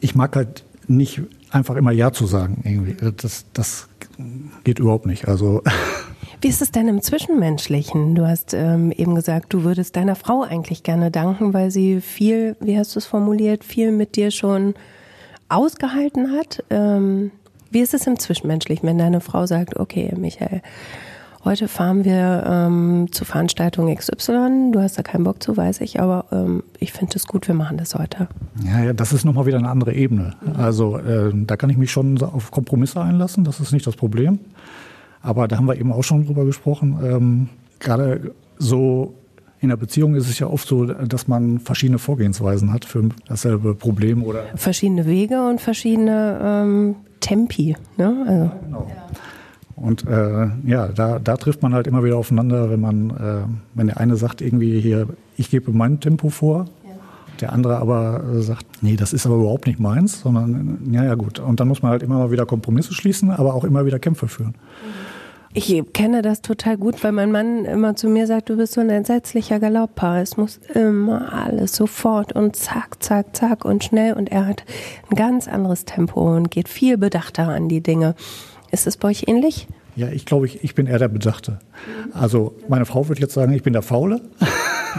[0.00, 2.94] Ich mag halt nicht einfach immer Ja zu sagen irgendwie.
[3.16, 3.88] Das, das
[4.62, 5.26] geht überhaupt nicht.
[5.26, 5.62] Also
[6.42, 8.14] Wie ist es denn im Zwischenmenschlichen?
[8.14, 12.56] Du hast ähm, eben gesagt, du würdest deiner Frau eigentlich gerne danken, weil sie viel,
[12.60, 14.74] wie hast du es formuliert, viel mit dir schon
[15.48, 16.62] ausgehalten hat.
[16.68, 17.30] Ähm,
[17.70, 20.60] wie ist es im Zwischenmenschlichen, wenn deine Frau sagt, okay, Michael,
[21.44, 26.00] heute fahren wir ähm, zur Veranstaltung XY, du hast da keinen Bock zu, weiß ich,
[26.00, 28.28] aber ähm, ich finde es gut, wir machen das heute.
[28.62, 30.34] Ja, ja das ist nochmal wieder eine andere Ebene.
[30.58, 34.38] Also äh, da kann ich mich schon auf Kompromisse einlassen, das ist nicht das Problem.
[35.26, 36.98] Aber da haben wir eben auch schon drüber gesprochen.
[37.02, 37.48] Ähm,
[37.80, 39.14] Gerade so
[39.58, 43.74] in der Beziehung ist es ja oft so, dass man verschiedene Vorgehensweisen hat für dasselbe
[43.74, 47.76] Problem oder verschiedene Wege und verschiedene ähm, Tempi.
[47.96, 48.24] Ne?
[48.28, 48.50] Also.
[48.64, 48.92] Genau.
[49.74, 53.42] Und äh, ja, da, da trifft man halt immer wieder aufeinander, wenn man, äh,
[53.74, 56.92] wenn der eine sagt irgendwie hier, ich gebe mein Tempo vor, ja.
[57.40, 61.14] der andere aber äh, sagt, nee, das ist aber überhaupt nicht meins, sondern ja, ja
[61.16, 61.40] gut.
[61.40, 64.28] Und dann muss man halt immer mal wieder Kompromisse schließen, aber auch immer wieder Kämpfe
[64.28, 64.54] führen.
[64.54, 65.15] Mhm.
[65.58, 68.82] Ich kenne das total gut, weil mein Mann immer zu mir sagt, du bist so
[68.82, 70.20] ein entsetzlicher Galoppar.
[70.20, 74.12] Es muss immer alles sofort und zack, zack, zack und schnell.
[74.12, 74.64] Und er hat
[75.08, 78.14] ein ganz anderes Tempo und geht viel bedachter an die Dinge.
[78.70, 79.66] Ist es bei euch ähnlich?
[79.96, 81.58] Ja, ich glaube, ich, ich bin eher der Bedachte.
[82.12, 84.20] Also meine Frau würde jetzt sagen, ich bin der Faule.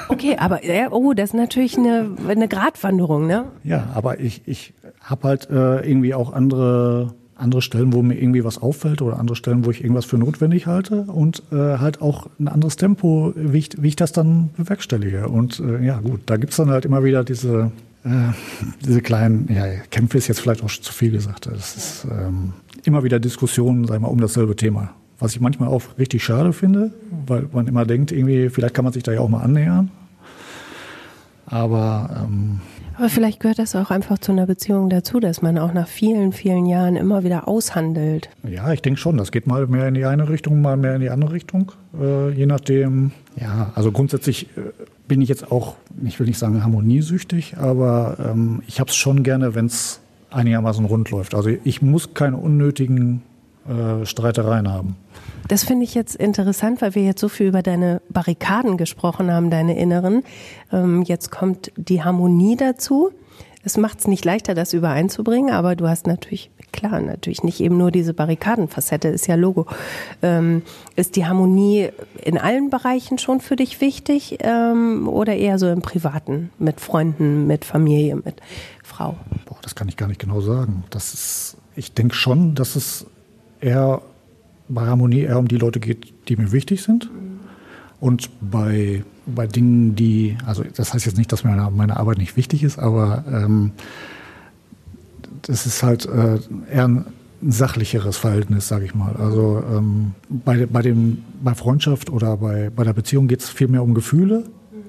[0.10, 0.60] Okay, aber
[0.92, 3.46] oh, das ist natürlich eine, eine Gratwanderung, ne?
[3.64, 8.44] Ja, aber ich, ich habe halt äh, irgendwie auch andere andere Stellen, wo mir irgendwie
[8.44, 12.28] was auffällt oder andere Stellen, wo ich irgendwas für notwendig halte und äh, halt auch
[12.40, 15.30] ein anderes Tempo, wie ich, wie ich das dann bewerkstellige.
[15.30, 17.72] Und äh, ja, gut, da gibt's dann halt immer wieder diese,
[18.04, 18.10] äh,
[18.86, 21.48] diese kleinen, ja, Kämpfe ist jetzt vielleicht auch zu viel gesagt.
[21.48, 24.92] Es ist ähm, immer wieder Diskussionen, sagen wir, um dasselbe Thema.
[25.20, 26.92] Was ich manchmal auch richtig schade finde,
[27.26, 29.90] weil man immer denkt, irgendwie, vielleicht kann man sich da ja auch mal annähern.
[31.48, 32.60] Aber ähm,
[32.98, 36.34] aber vielleicht gehört das auch einfach zu einer Beziehung dazu, dass man auch nach vielen,
[36.34, 38.30] vielen Jahren immer wieder aushandelt.
[38.50, 39.18] Ja, ich denke schon.
[39.18, 41.72] Das geht mal mehr in die eine Richtung, mal mehr in die andere Richtung.
[42.00, 43.12] Äh, je nachdem.
[43.40, 44.62] Ja, also grundsätzlich äh,
[45.08, 49.24] bin ich jetzt auch, ich will nicht sagen harmoniesüchtig, aber ähm, ich habe es schon
[49.24, 50.00] gerne, wenn es
[50.32, 51.36] einigermaßen rund läuft.
[51.36, 53.22] Also ich muss keine unnötigen
[53.68, 54.96] äh, Streitereien haben.
[55.48, 59.50] Das finde ich jetzt interessant, weil wir jetzt so viel über deine Barrikaden gesprochen haben,
[59.50, 60.24] deine inneren.
[60.72, 63.12] Ähm, jetzt kommt die Harmonie dazu.
[63.64, 67.78] Es macht es nicht leichter, das übereinzubringen, aber du hast natürlich, klar, natürlich nicht eben
[67.78, 69.66] nur diese Barrikadenfacette, ist ja Logo.
[70.22, 70.62] Ähm,
[70.96, 71.90] ist die Harmonie
[72.24, 77.46] in allen Bereichen schon für dich wichtig ähm, oder eher so im Privaten, mit Freunden,
[77.48, 78.36] mit Familie, mit
[78.84, 79.16] Frau?
[79.46, 80.86] Boah, das kann ich gar nicht genau sagen.
[80.90, 83.06] Das ist, ich denke schon, dass es
[83.60, 84.02] eher
[84.70, 87.10] bei Harmonie eher um die Leute geht, die mir wichtig sind.
[88.00, 92.38] Und bei, bei Dingen, die, also das heißt jetzt nicht, dass meine, meine Arbeit nicht
[92.38, 93.72] wichtig ist, aber ähm,
[95.42, 96.40] das ist halt äh,
[96.72, 97.06] eher ein
[97.42, 99.16] sachlicheres Verhältnis, sage ich mal.
[99.16, 103.68] Also ähm, bei, bei, dem, bei Freundschaft oder bei, bei der Beziehung geht es viel
[103.68, 104.44] mehr um Gefühle.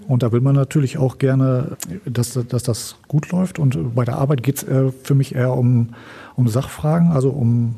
[0.06, 3.58] Und da will man natürlich auch gerne, dass, dass das gut läuft.
[3.58, 5.90] Und bei der Arbeit geht es äh, für mich eher um,
[6.34, 7.74] um Sachfragen, also um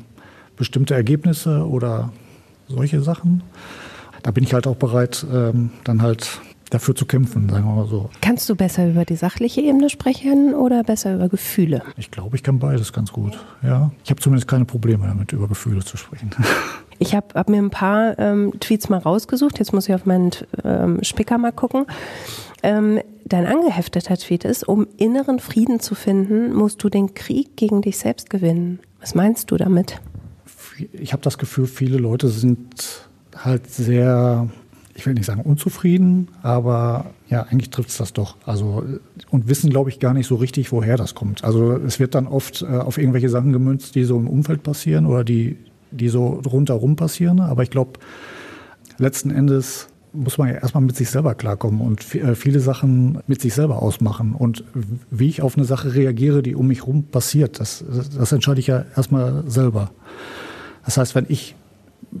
[0.57, 2.11] bestimmte Ergebnisse oder
[2.67, 3.43] solche Sachen.
[4.23, 6.39] Da bin ich halt auch bereit, ähm, dann halt
[6.71, 8.09] dafür zu kämpfen, sagen wir mal so.
[8.21, 11.83] Kannst du besser über die sachliche Ebene sprechen oder besser über Gefühle?
[11.97, 13.37] Ich glaube, ich kann beides ganz gut.
[13.61, 16.31] Ja, ich habe zumindest keine Probleme damit, über Gefühle zu sprechen.
[17.03, 19.57] Ich habe hab mir ein paar ähm, Tweets mal rausgesucht.
[19.57, 20.29] Jetzt muss ich auf meinen
[20.63, 21.87] ähm, Spicker mal gucken.
[22.61, 27.81] Ähm, dein angehefteter Tweet ist, um inneren Frieden zu finden, musst du den Krieg gegen
[27.81, 28.77] dich selbst gewinnen.
[28.99, 29.99] Was meinst du damit?
[30.93, 34.49] Ich habe das Gefühl, viele Leute sind halt sehr,
[34.95, 38.37] ich will nicht sagen unzufrieden, aber ja, eigentlich trifft es das doch.
[38.45, 38.83] Also
[39.29, 41.43] und wissen, glaube ich, gar nicht so richtig, woher das kommt.
[41.43, 45.05] Also es wird dann oft äh, auf irgendwelche Sachen gemünzt, die so im Umfeld passieren
[45.05, 45.57] oder die,
[45.91, 47.39] die so rundherum passieren.
[47.39, 47.99] Aber ich glaube,
[48.97, 53.41] letzten Endes muss man ja erstmal mit sich selber klarkommen und äh, viele Sachen mit
[53.41, 54.33] sich selber ausmachen.
[54.33, 54.63] Und
[55.09, 57.83] wie ich auf eine Sache reagiere, die um mich herum passiert, das,
[58.17, 59.91] das entscheide ich ja erstmal selber.
[60.85, 61.55] Das heißt, wenn ich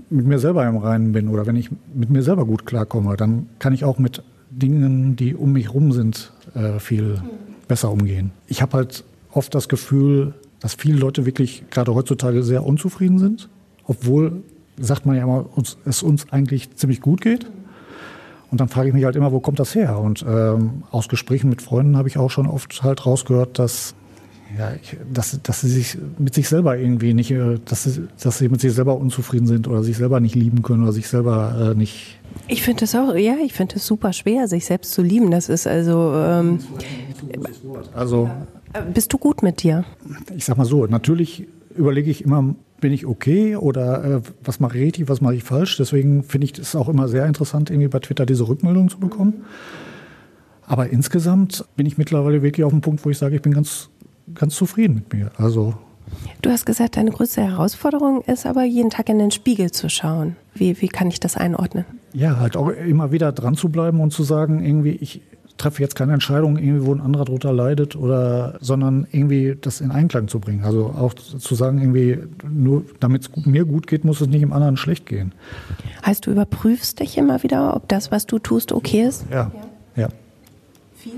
[0.09, 3.47] mit mir selber im Reinen bin oder wenn ich mit mir selber gut klarkomme, dann
[3.59, 7.21] kann ich auch mit Dingen, die um mich rum sind, äh, viel
[7.67, 8.31] besser umgehen.
[8.47, 13.49] Ich habe halt oft das Gefühl, dass viele Leute wirklich gerade heutzutage sehr unzufrieden sind,
[13.85, 14.43] obwohl,
[14.79, 17.49] sagt man ja immer, uns, es uns eigentlich ziemlich gut geht.
[18.51, 19.97] Und dann frage ich mich halt immer, wo kommt das her?
[19.97, 23.95] Und ähm, aus Gesprächen mit Freunden habe ich auch schon oft halt rausgehört, dass
[24.57, 28.37] ja, ich, dass, dass sie sich mit sich selber irgendwie nicht, äh, dass sie, dass
[28.37, 31.71] sie mit sich selber unzufrieden sind oder sich selber nicht lieben können oder sich selber
[31.71, 32.19] äh, nicht.
[32.47, 35.31] Ich finde das auch, ja, ich finde es super schwer, sich selbst zu lieben.
[35.31, 36.13] Das ist also.
[36.15, 36.59] Ähm,
[37.93, 38.29] also.
[38.93, 39.83] Bist du gut mit dir?
[40.35, 44.77] Ich sag mal so, natürlich überlege ich immer bin ich okay oder äh, was mache
[44.77, 45.77] ich richtig, was mache ich falsch.
[45.77, 49.45] Deswegen finde ich es auch immer sehr interessant, irgendwie bei Twitter diese Rückmeldung zu bekommen.
[50.65, 53.89] Aber insgesamt bin ich mittlerweile wirklich auf dem Punkt, wo ich sage, ich bin ganz,
[54.35, 55.31] ganz zufrieden mit mir.
[55.37, 55.75] Also
[56.41, 60.35] Du hast gesagt, deine größte Herausforderung ist aber, jeden Tag in den Spiegel zu schauen.
[60.53, 61.85] Wie, wie kann ich das einordnen?
[62.13, 65.21] Ja, halt auch immer wieder dran zu bleiben und zu sagen, irgendwie, ich
[65.57, 69.91] treffe jetzt keine Entscheidung, irgendwie, wo ein anderer drunter leidet, oder, sondern irgendwie das in
[69.91, 70.63] Einklang zu bringen.
[70.63, 72.17] Also auch zu sagen, irgendwie,
[72.49, 75.33] nur damit es mir gut geht, muss es nicht im anderen schlecht gehen.
[76.05, 79.25] Heißt, du überprüfst dich immer wieder, ob das, was du tust, okay ist?
[79.29, 79.51] Ja,
[79.95, 80.03] ja.
[80.03, 80.09] ja.
[80.95, 81.13] Viel?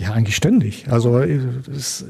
[0.00, 0.86] Ja, eigentlich ständig.
[0.90, 2.06] Also das,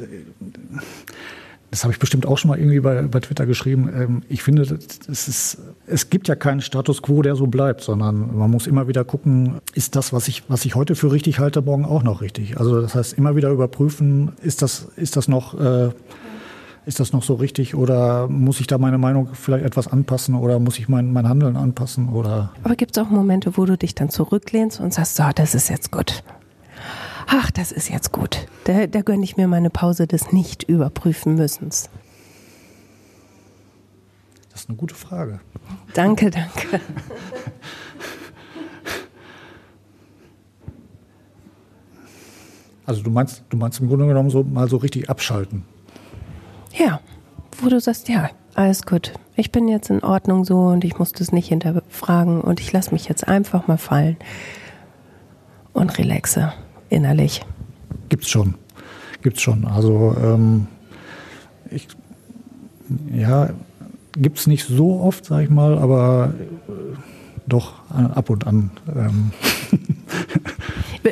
[1.72, 3.90] das habe ich bestimmt auch schon mal irgendwie bei, bei Twitter geschrieben.
[3.92, 8.36] Ähm, ich finde, es, ist, es gibt ja keinen Status quo, der so bleibt, sondern
[8.36, 11.62] man muss immer wieder gucken, ist das, was ich, was ich heute für richtig halte,
[11.62, 12.58] morgen auch noch richtig.
[12.60, 15.58] Also das heißt, immer wieder überprüfen, ist das, ist das noch...
[15.60, 15.90] Äh,
[16.86, 20.58] ist das noch so richtig oder muss ich da meine Meinung vielleicht etwas anpassen oder
[20.58, 22.52] muss ich mein, mein Handeln anpassen oder?
[22.64, 25.68] Aber gibt es auch Momente, wo du dich dann zurücklehnst und sagst, so, das ist
[25.68, 26.24] jetzt gut
[27.30, 28.46] ach, das ist jetzt gut.
[28.64, 31.88] Da, da gönne ich mir meine Pause des Nicht-Überprüfen müssens.
[34.50, 35.40] Das ist eine gute Frage.
[35.94, 36.80] Danke, danke.
[42.86, 45.62] Also du meinst, du meinst im Grunde genommen so mal so richtig abschalten.
[46.76, 46.98] Ja,
[47.60, 49.12] wo du sagst, ja, alles gut.
[49.36, 52.90] Ich bin jetzt in Ordnung so und ich muss das nicht hinterfragen und ich lasse
[52.90, 54.16] mich jetzt einfach mal fallen
[55.72, 56.52] und relaxe
[56.90, 57.42] innerlich?
[58.08, 58.54] Gibt's schon.
[59.22, 59.64] Gibt's schon.
[59.64, 60.66] Also ähm,
[61.70, 61.88] ich,
[63.12, 63.50] ja,
[64.12, 66.34] gibt's nicht so oft, sag ich mal, aber
[66.68, 66.72] äh,
[67.46, 68.70] doch äh, ab und an.
[68.94, 69.30] Ähm.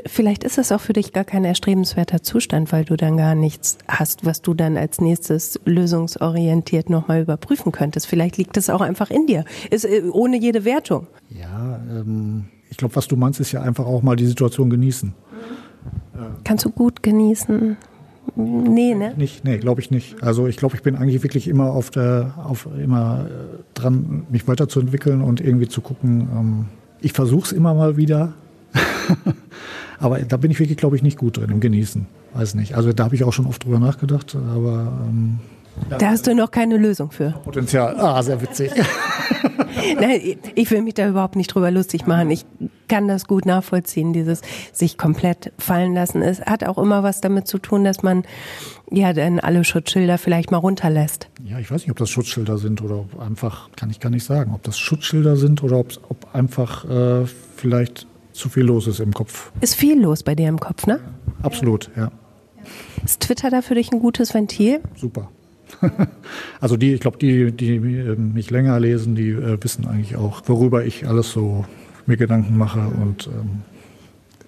[0.06, 3.78] Vielleicht ist das auch für dich gar kein erstrebenswerter Zustand, weil du dann gar nichts
[3.88, 8.06] hast, was du dann als nächstes lösungsorientiert nochmal überprüfen könntest.
[8.06, 11.06] Vielleicht liegt es auch einfach in dir, ist, äh, ohne jede Wertung.
[11.30, 15.14] Ja, ähm, ich glaube, was du meinst, ist ja einfach auch mal die Situation genießen.
[16.44, 17.76] Kannst du gut genießen?
[18.36, 19.14] Nee, ne?
[19.16, 20.22] Nicht, nee, glaube ich nicht.
[20.22, 24.46] Also ich glaube, ich bin eigentlich wirklich immer auf der, auf immer äh, dran, mich
[24.46, 26.28] weiterzuentwickeln und irgendwie zu gucken.
[26.32, 26.64] Ähm,
[27.00, 28.34] ich versuche es immer mal wieder,
[29.98, 32.06] aber da bin ich wirklich, glaube ich, nicht gut drin im Genießen.
[32.34, 32.74] Weiß nicht.
[32.74, 35.38] Also da habe ich auch schon oft drüber nachgedacht, aber ähm,
[35.88, 37.30] da hast du noch keine Lösung für.
[37.44, 37.96] Potenzial.
[37.98, 38.72] Ah, sehr witzig.
[40.00, 42.30] Nein, ich will mich da überhaupt nicht drüber lustig machen.
[42.30, 42.44] Ich
[42.88, 44.40] kann das gut nachvollziehen, dieses
[44.72, 46.22] sich komplett fallen lassen.
[46.22, 48.24] Es hat auch immer was damit zu tun, dass man
[48.90, 51.28] ja dann alle Schutzschilder vielleicht mal runterlässt.
[51.44, 54.24] Ja, ich weiß nicht, ob das Schutzschilder sind oder ob einfach, kann ich gar nicht
[54.24, 59.00] sagen, ob das Schutzschilder sind oder ob, ob einfach äh, vielleicht zu viel los ist
[59.00, 59.52] im Kopf.
[59.60, 61.00] Ist viel los bei dir im Kopf, ne?
[61.42, 62.10] Absolut, ja.
[63.04, 64.80] Ist Twitter da für dich ein gutes Ventil?
[64.96, 65.30] Super.
[66.60, 70.42] also die, ich glaube, die, die ähm, mich länger lesen, die äh, wissen eigentlich auch,
[70.46, 71.64] worüber ich alles so
[72.06, 73.62] mir Gedanken mache und ähm,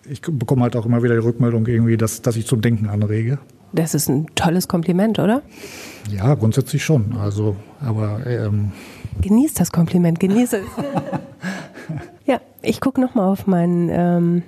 [0.08, 3.38] ich bekomme halt auch immer wieder die Rückmeldung irgendwie, dass, dass ich zum Denken anrege.
[3.72, 5.42] Das ist ein tolles Kompliment, oder?
[6.10, 7.16] Ja, grundsätzlich schon.
[7.16, 8.72] Also, aber ähm
[9.20, 10.84] genieß das Kompliment, genieße es.
[12.26, 14.42] ja, ich gucke noch mal auf meinen ähm,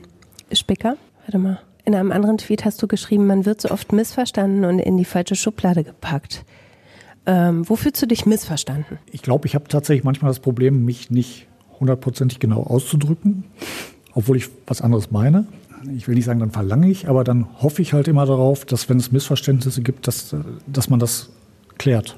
[0.52, 0.96] Spicker.
[1.24, 1.61] Warte mal.
[1.84, 5.04] In einem anderen Tweet hast du geschrieben, man wird so oft missverstanden und in die
[5.04, 6.44] falsche Schublade gepackt.
[7.26, 8.98] Ähm, wo fühlst du dich missverstanden?
[9.10, 11.46] Ich glaube, ich habe tatsächlich manchmal das Problem, mich nicht
[11.80, 13.44] hundertprozentig genau auszudrücken,
[14.14, 15.46] obwohl ich was anderes meine.
[15.96, 18.88] Ich will nicht sagen, dann verlange ich, aber dann hoffe ich halt immer darauf, dass
[18.88, 21.30] wenn es Missverständnisse gibt, dass, dass man das
[21.78, 22.16] klärt.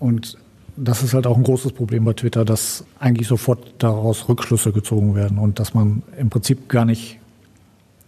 [0.00, 0.36] Und
[0.76, 5.14] das ist halt auch ein großes Problem bei Twitter, dass eigentlich sofort daraus Rückschlüsse gezogen
[5.14, 7.19] werden und dass man im Prinzip gar nicht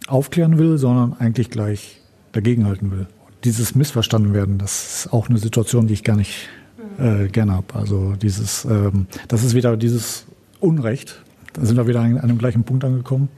[0.07, 3.07] aufklären will, sondern eigentlich gleich dagegenhalten will
[3.43, 6.49] dieses Missverstanden werden, das ist auch eine Situation, die ich gar nicht
[6.97, 7.73] äh, gerne habe.
[7.73, 10.25] Also dieses, ähm, das ist wieder dieses
[10.59, 11.21] Unrecht.
[11.53, 13.29] Da sind wir wieder an einem gleichen Punkt angekommen.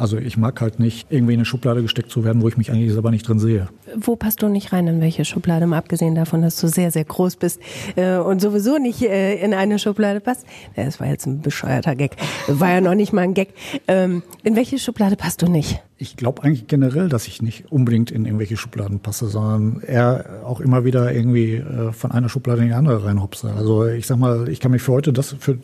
[0.00, 2.70] Also ich mag halt nicht, irgendwie in eine Schublade gesteckt zu werden, wo ich mich
[2.70, 3.68] eigentlich selber nicht drin sehe.
[3.94, 7.04] Wo passt du nicht rein, in welche Schublade, mal abgesehen davon, dass du sehr, sehr
[7.04, 7.60] groß bist
[7.96, 10.46] äh, und sowieso nicht äh, in eine Schublade passt?
[10.74, 12.16] Das war jetzt ein bescheuerter Gag.
[12.48, 13.50] War ja noch nicht mal ein Gag.
[13.88, 15.82] Ähm, in welche Schublade passt du nicht?
[15.98, 20.62] Ich glaube eigentlich generell, dass ich nicht unbedingt in irgendwelche Schubladen passe, sondern eher auch
[20.62, 23.52] immer wieder irgendwie äh, von einer Schublade in die andere reinhopse.
[23.52, 25.58] Also ich sag mal, ich kann mich für heute das für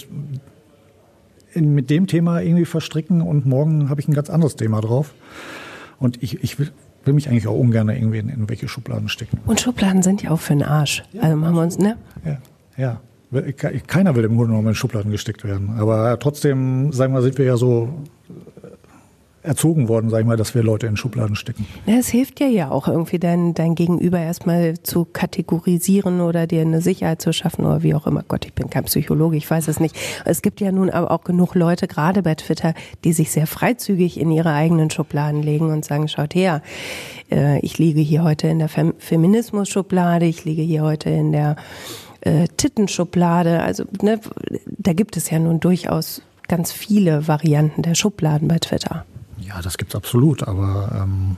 [1.56, 5.14] in, mit dem Thema irgendwie verstricken und morgen habe ich ein ganz anderes Thema drauf.
[5.98, 6.70] Und ich, ich will,
[7.04, 9.38] will mich eigentlich auch ungern irgendwie in, in welche Schubladen stecken.
[9.46, 11.02] Und Schubladen sind ja auch für den Arsch.
[11.12, 11.96] Ja, also machen wir uns, ne?
[12.24, 12.38] Ja,
[12.76, 13.00] ja.
[13.86, 15.70] Keiner will im Grunde genommen in Schubladen gesteckt werden.
[15.78, 17.88] Aber trotzdem, sagen wir, sind wir ja so
[19.46, 21.66] erzogen worden, sag ich mal, dass wir Leute in Schubladen stecken.
[21.86, 26.80] Es hilft dir ja auch irgendwie dein, dein Gegenüber erstmal zu kategorisieren oder dir eine
[26.80, 28.24] Sicherheit zu schaffen oder wie auch immer.
[28.26, 29.96] Gott, ich bin kein Psychologe, ich weiß es nicht.
[30.24, 32.74] Es gibt ja nun aber auch genug Leute, gerade bei Twitter,
[33.04, 36.62] die sich sehr freizügig in ihre eigenen Schubladen legen und sagen, schaut her,
[37.30, 41.56] äh, ich liege hier heute in der Fem Feminismus-Schublade, ich liege hier heute in der
[42.22, 43.62] äh, Tittenschublade.
[43.62, 44.20] Also ne,
[44.66, 49.04] da gibt es ja nun durchaus ganz viele Varianten der Schubladen bei Twitter.
[49.46, 51.36] Ja, das gibt es absolut, aber ähm,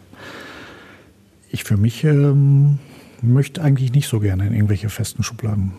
[1.50, 2.78] ich für mich ähm,
[3.22, 5.72] möchte eigentlich nicht so gerne in irgendwelche festen Schubladen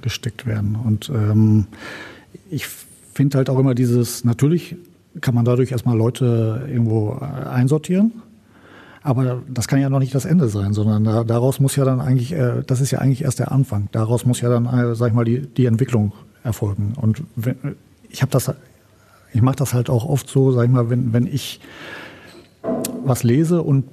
[0.00, 0.76] gesteckt werden.
[0.76, 1.66] Und ähm,
[2.50, 4.76] ich finde halt auch immer dieses, natürlich
[5.20, 8.22] kann man dadurch erstmal Leute irgendwo äh, einsortieren,
[9.02, 12.00] aber das kann ja noch nicht das Ende sein, sondern da, daraus muss ja dann
[12.00, 13.88] eigentlich, äh, das ist ja eigentlich erst der Anfang.
[13.92, 16.12] Daraus muss ja dann, äh, sag ich mal, die, die Entwicklung
[16.44, 16.94] erfolgen.
[16.96, 17.56] Und wenn,
[18.08, 18.54] ich habe das
[19.32, 21.60] ich mache das halt auch oft so, sag ich mal, wenn, wenn ich
[23.04, 23.84] was lese und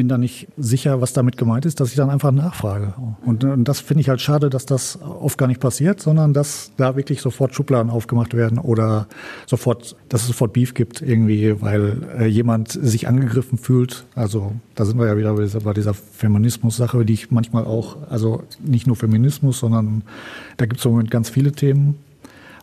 [0.00, 2.94] bin da nicht sicher, was damit gemeint ist, dass ich dann einfach nachfrage.
[3.26, 6.72] Und, und das finde ich halt schade, dass das oft gar nicht passiert, sondern dass
[6.76, 9.08] da wirklich sofort Schubladen aufgemacht werden oder
[9.46, 14.06] sofort, dass es sofort Beef gibt irgendwie, weil äh, jemand sich angegriffen fühlt.
[14.14, 17.98] Also da sind wir ja wieder bei dieser, bei dieser Feminismus-Sache, die ich manchmal auch,
[18.08, 20.02] also nicht nur Feminismus, sondern
[20.56, 21.96] da gibt es im Moment ganz viele Themen,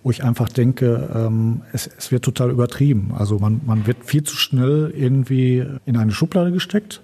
[0.03, 3.13] wo ich einfach denke, ähm, es, es wird total übertrieben.
[3.17, 7.01] Also man, man wird viel zu schnell irgendwie in eine Schublade gesteckt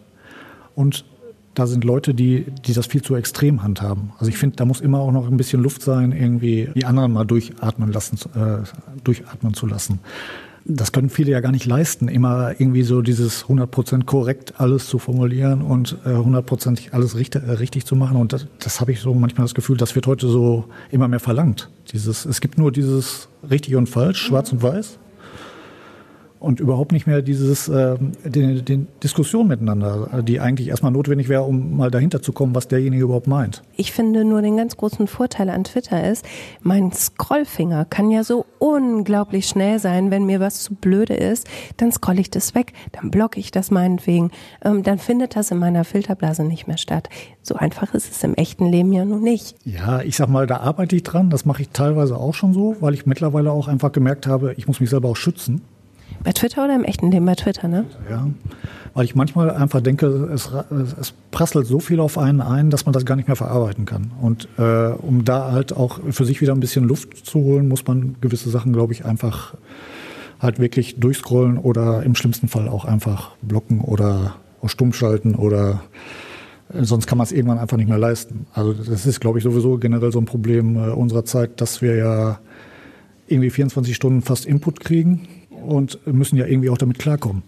[0.76, 1.06] und
[1.54, 4.12] da sind Leute, die, die das viel zu extrem handhaben.
[4.18, 7.12] Also ich finde, da muss immer auch noch ein bisschen Luft sein, irgendwie die anderen
[7.12, 8.64] mal durchatmen lassen, äh,
[9.04, 10.00] durchatmen zu lassen
[10.66, 15.00] das können viele ja gar nicht leisten, immer irgendwie so dieses 100% korrekt alles zu
[15.00, 18.18] formulieren und äh, 100% alles richtig, äh, richtig zu machen.
[18.18, 21.20] Und das, das habe ich so manchmal das Gefühl, das wird heute so immer mehr
[21.20, 21.70] verlangt.
[21.92, 25.00] Dieses, es gibt nur dieses richtig und falsch, schwarz und weiß
[26.44, 31.44] und überhaupt nicht mehr dieses äh, den, den Diskussion miteinander, die eigentlich erstmal notwendig wäre,
[31.44, 33.64] um mal dahinter zu kommen, was derjenige überhaupt meint.
[33.78, 36.26] Ich finde nur den ganz großen Vorteil an Twitter ist,
[36.62, 41.94] mein Scrollfinger kann ja so unglaublich schnell sein, wenn mir was zu blöde ist, dann
[41.94, 44.32] scroll ich das weg, dann blocke ich das meinetwegen,
[44.66, 47.08] ähm, dann findet das in meiner Filterblase nicht mehr statt.
[47.42, 49.56] So einfach ist es im echten Leben ja nun nicht.
[49.64, 51.30] Ja, ich sag mal, da arbeite ich dran.
[51.30, 54.68] Das mache ich teilweise auch schon so, weil ich mittlerweile auch einfach gemerkt habe, ich
[54.68, 55.62] muss mich selber auch schützen.
[56.24, 57.26] Bei Twitter oder im echten Leben?
[57.26, 57.86] Bei Twitter, ne?
[58.10, 58.28] Ja,
[58.94, 60.50] weil ich manchmal einfach denke, es,
[61.00, 64.12] es prasselt so viel auf einen ein, dass man das gar nicht mehr verarbeiten kann.
[64.22, 67.86] Und äh, um da halt auch für sich wieder ein bisschen Luft zu holen, muss
[67.86, 69.56] man gewisse Sachen, glaube ich, einfach
[70.40, 74.36] halt wirklich durchscrollen oder im schlimmsten Fall auch einfach blocken oder
[74.66, 75.82] stumm schalten oder
[76.74, 78.46] äh, sonst kann man es irgendwann einfach nicht mehr leisten.
[78.54, 81.96] Also das ist, glaube ich, sowieso generell so ein Problem äh, unserer Zeit, dass wir
[81.96, 82.40] ja
[83.28, 85.28] irgendwie 24 Stunden fast Input kriegen
[85.66, 87.44] und müssen ja irgendwie auch damit klarkommen.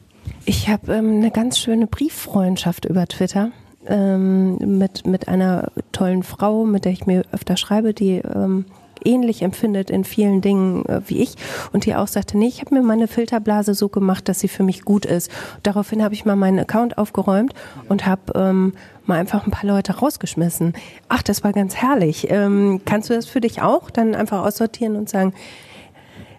[0.45, 3.51] Ich habe ähm, eine ganz schöne Brieffreundschaft über Twitter
[3.87, 8.65] ähm, mit, mit einer tollen Frau, mit der ich mir öfter schreibe, die ähm,
[9.03, 11.35] ähnlich empfindet in vielen Dingen äh, wie ich
[11.71, 14.63] und die auch sagte, nee, ich habe mir meine Filterblase so gemacht, dass sie für
[14.63, 15.31] mich gut ist.
[15.63, 17.53] Daraufhin habe ich mal meinen Account aufgeräumt
[17.87, 18.73] und habe ähm,
[19.05, 20.73] mal einfach ein paar Leute rausgeschmissen.
[21.07, 22.27] Ach, das war ganz herrlich.
[22.29, 25.33] Ähm, kannst du das für dich auch dann einfach aussortieren und sagen,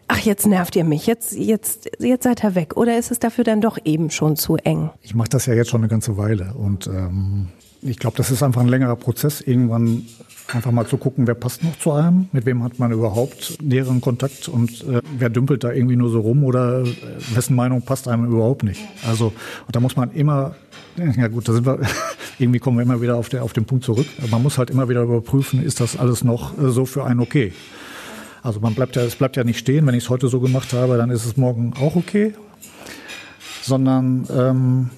[0.09, 2.77] ach, jetzt nervt ihr mich, jetzt, jetzt, jetzt seid ihr weg?
[2.77, 4.91] Oder ist es dafür dann doch eben schon zu eng?
[5.03, 7.49] Ich mache das ja jetzt schon eine ganze Weile und ähm,
[7.83, 10.07] ich glaube, das ist einfach ein längerer Prozess, irgendwann
[10.53, 14.01] einfach mal zu gucken, wer passt noch zu einem, mit wem hat man überhaupt näheren
[14.01, 16.87] Kontakt und äh, wer dümpelt da irgendwie nur so rum oder äh,
[17.35, 18.81] wessen Meinung passt einem überhaupt nicht.
[19.07, 19.27] Also
[19.67, 20.55] und da muss man immer,
[21.17, 21.81] ja gut, da sind wir,
[22.39, 24.07] irgendwie kommen wir immer wieder auf, der, auf den Punkt zurück.
[24.31, 27.53] Man muss halt immer wieder überprüfen, ist das alles noch äh, so für einen okay.
[28.47, 30.73] Also man bleibt ja, es bleibt ja nicht stehen, wenn ich es heute so gemacht
[30.73, 32.33] habe, dann ist es morgen auch okay.
[33.61, 34.91] Sondern ähm,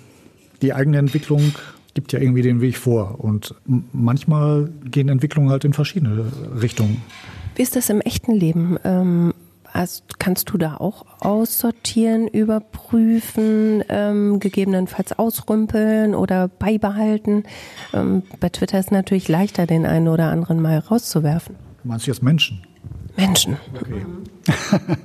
[0.61, 1.55] die eigene Entwicklung
[1.94, 3.24] gibt ja irgendwie den Weg vor.
[3.24, 6.30] Und manchmal gehen Entwicklungen halt in verschiedene
[6.61, 7.01] Richtungen.
[7.55, 8.76] Wie ist das im echten Leben?
[8.84, 9.32] Ähm,
[9.72, 17.44] also kannst du da auch aussortieren, überprüfen, ähm, gegebenenfalls ausrümpeln oder beibehalten?
[17.94, 21.57] Ähm, bei Twitter ist es natürlich leichter, den einen oder anderen mal rauszuwerfen.
[21.82, 22.68] Meinst du jetzt Menschen?
[23.19, 23.57] Menschen.
[23.75, 24.97] Okay.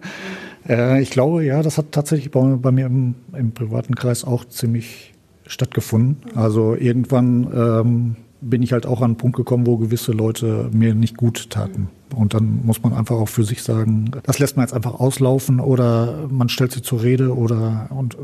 [0.70, 4.46] äh, ich glaube, ja, das hat tatsächlich bei, bei mir im, im, privaten Kreis auch
[4.46, 5.14] ziemlich
[5.46, 6.18] stattgefunden.
[6.36, 10.94] Also irgendwann ähm, bin ich halt auch an einen Punkt gekommen, wo gewisse Leute mir
[10.96, 11.90] nicht gut taten.
[12.16, 15.60] Und dann muss man einfach auch für sich sagen, das lässt man jetzt einfach auslaufen
[15.60, 18.18] oder man stellt sie zur Rede oder und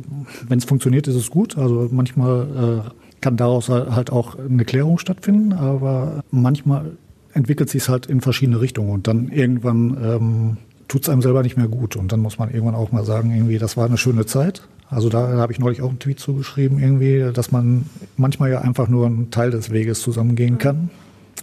[0.48, 1.58] wenn es funktioniert, ist es gut.
[1.58, 2.90] Also manchmal äh,
[3.22, 6.98] kann daraus halt auch eine Klärung stattfinden, aber manchmal
[7.34, 10.58] entwickelt sich es halt in verschiedene Richtungen und dann irgendwann ähm,
[10.88, 13.32] tut es einem selber nicht mehr gut und dann muss man irgendwann auch mal sagen,
[13.32, 16.80] irgendwie, das war eine schöne Zeit, Also da habe ich neulich auch einen Tweet zugeschrieben,
[16.80, 17.86] irgendwie, dass man
[18.18, 20.90] manchmal ja einfach nur einen Teil des Weges zusammengehen kann,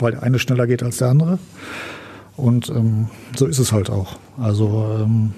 [0.01, 1.39] weil der eine schneller geht als der andere.
[2.37, 4.18] Und ähm, so ist es halt auch.
[4.37, 5.32] Also ähm,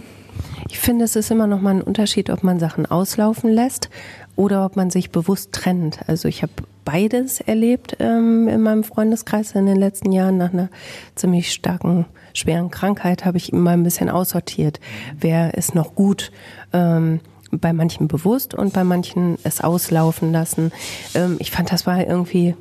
[0.70, 3.90] ich finde, es ist immer noch mal ein Unterschied, ob man Sachen auslaufen lässt
[4.36, 6.00] oder ob man sich bewusst trennt.
[6.06, 6.52] Also ich habe
[6.88, 10.38] beides erlebt ähm, in meinem Freundeskreis in den letzten Jahren.
[10.38, 10.70] Nach einer
[11.16, 14.80] ziemlich starken, schweren Krankheit habe ich immer ein bisschen aussortiert.
[15.14, 16.32] Wer ist noch gut?
[16.72, 17.20] Ähm,
[17.50, 20.72] bei manchen bewusst und bei manchen es auslaufen lassen.
[21.14, 22.54] Ähm, ich fand, das war irgendwie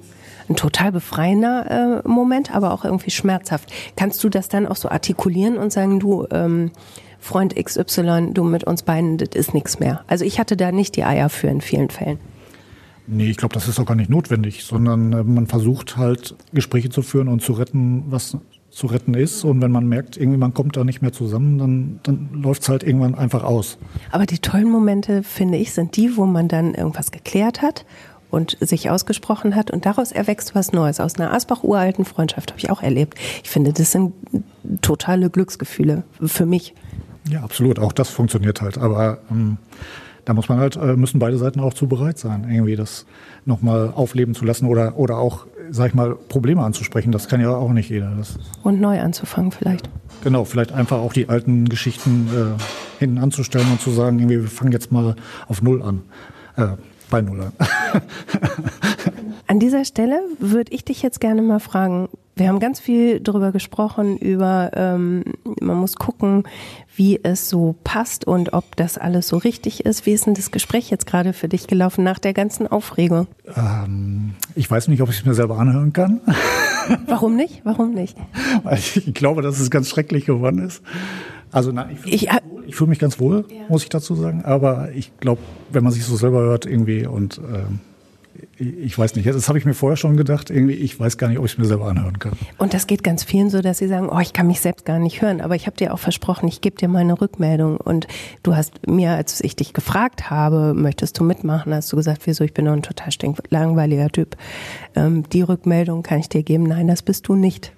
[0.49, 3.71] ein total befreiender äh, Moment, aber auch irgendwie schmerzhaft.
[3.95, 6.71] Kannst du das dann auch so artikulieren und sagen, du, ähm,
[7.19, 10.01] Freund XY, du mit uns beiden, das ist nichts mehr.
[10.07, 12.19] Also ich hatte da nicht die Eier für in vielen Fällen.
[13.07, 16.89] Nee, ich glaube, das ist auch gar nicht notwendig, sondern äh, man versucht halt Gespräche
[16.89, 18.37] zu führen und zu retten, was
[18.69, 19.43] zu retten ist.
[19.43, 22.69] Und wenn man merkt, irgendwie man kommt da nicht mehr zusammen, dann, dann läuft es
[22.69, 23.77] halt irgendwann einfach aus.
[24.11, 27.85] Aber die tollen Momente, finde ich, sind die, wo man dann irgendwas geklärt hat
[28.29, 30.99] und sich ausgesprochen hat und daraus erwächst was Neues.
[30.99, 33.17] Aus einer Asbach-uralten Freundschaft habe ich auch erlebt.
[33.43, 34.13] Ich finde, das sind
[34.81, 36.73] totale Glücksgefühle für mich.
[37.29, 37.79] Ja, absolut.
[37.79, 38.77] Auch das funktioniert halt.
[38.77, 39.57] Aber ähm,
[40.27, 43.05] da muss man halt, äh, müssen beide Seiten auch zu bereit sein, irgendwie das
[43.45, 47.13] nochmal aufleben zu lassen oder, oder auch, sag ich mal, Probleme anzusprechen.
[47.13, 48.11] Das kann ja auch nicht jeder.
[48.17, 49.89] Das und neu anzufangen vielleicht.
[50.25, 52.61] Genau, vielleicht einfach auch die alten Geschichten äh,
[52.99, 55.15] hinten anzustellen und zu sagen, irgendwie, wir fangen jetzt mal
[55.47, 56.01] auf Null an.
[56.57, 56.75] Äh,
[57.09, 57.53] bei Null an.
[59.47, 63.51] An dieser Stelle würde ich dich jetzt gerne mal fragen, wir haben ganz viel darüber
[63.51, 65.23] gesprochen, über ähm,
[65.59, 66.43] man muss gucken,
[66.95, 70.05] wie es so passt und ob das alles so richtig ist.
[70.05, 73.27] Wie ist denn das Gespräch jetzt gerade für dich gelaufen nach der ganzen Aufregung?
[73.55, 76.21] Ähm, ich weiß nicht, ob ich es mir selber anhören kann.
[77.07, 77.61] Warum nicht?
[77.63, 78.17] Warum nicht?
[78.63, 80.81] Weil ich, glaube, dass es ganz schrecklich geworden ist.
[81.51, 82.29] Also nein, ich fühle mich,
[82.65, 83.63] ich, fühl mich, ganz wohl, ja.
[83.69, 84.43] muss ich dazu sagen.
[84.43, 87.79] Aber ich glaube, wenn man sich so selber hört irgendwie und ähm,
[88.59, 91.37] ich weiß nicht, das habe ich mir vorher schon gedacht, irgendwie, ich weiß gar nicht,
[91.37, 92.33] ob ich es mir selber anhören kann.
[92.57, 94.99] Und das geht ganz vielen so, dass sie sagen, oh, ich kann mich selbst gar
[94.99, 98.07] nicht hören, aber ich habe dir auch versprochen, ich gebe dir mal eine Rückmeldung und
[98.43, 102.43] du hast mir, als ich dich gefragt habe, möchtest du mitmachen, hast du gesagt, wieso,
[102.43, 103.09] ich bin doch ein total
[103.49, 104.35] langweiliger Typ.
[104.95, 107.73] Ähm, die Rückmeldung kann ich dir geben, nein, das bist du nicht.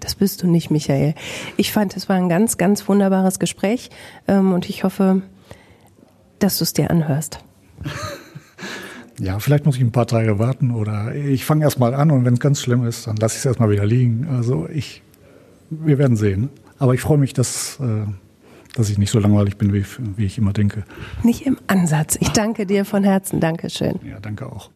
[0.00, 1.14] Das bist du nicht, Michael.
[1.56, 3.90] Ich fand, es war ein ganz, ganz wunderbares Gespräch
[4.28, 5.22] ähm, und ich hoffe,
[6.38, 7.40] dass du es dir anhörst.
[9.20, 12.34] Ja, vielleicht muss ich ein paar Tage warten oder ich fange erstmal an und wenn
[12.34, 14.28] es ganz schlimm ist, dann lasse ich es erstmal wieder liegen.
[14.28, 15.02] Also ich,
[15.70, 16.50] wir werden sehen.
[16.78, 18.06] Aber ich freue mich, dass, äh,
[18.74, 19.84] dass ich nicht so langweilig bin, wie,
[20.16, 20.84] wie ich immer denke.
[21.24, 22.16] Nicht im Ansatz.
[22.20, 23.40] Ich danke dir von Herzen.
[23.40, 23.98] Dankeschön.
[24.08, 24.66] Ja, danke auch.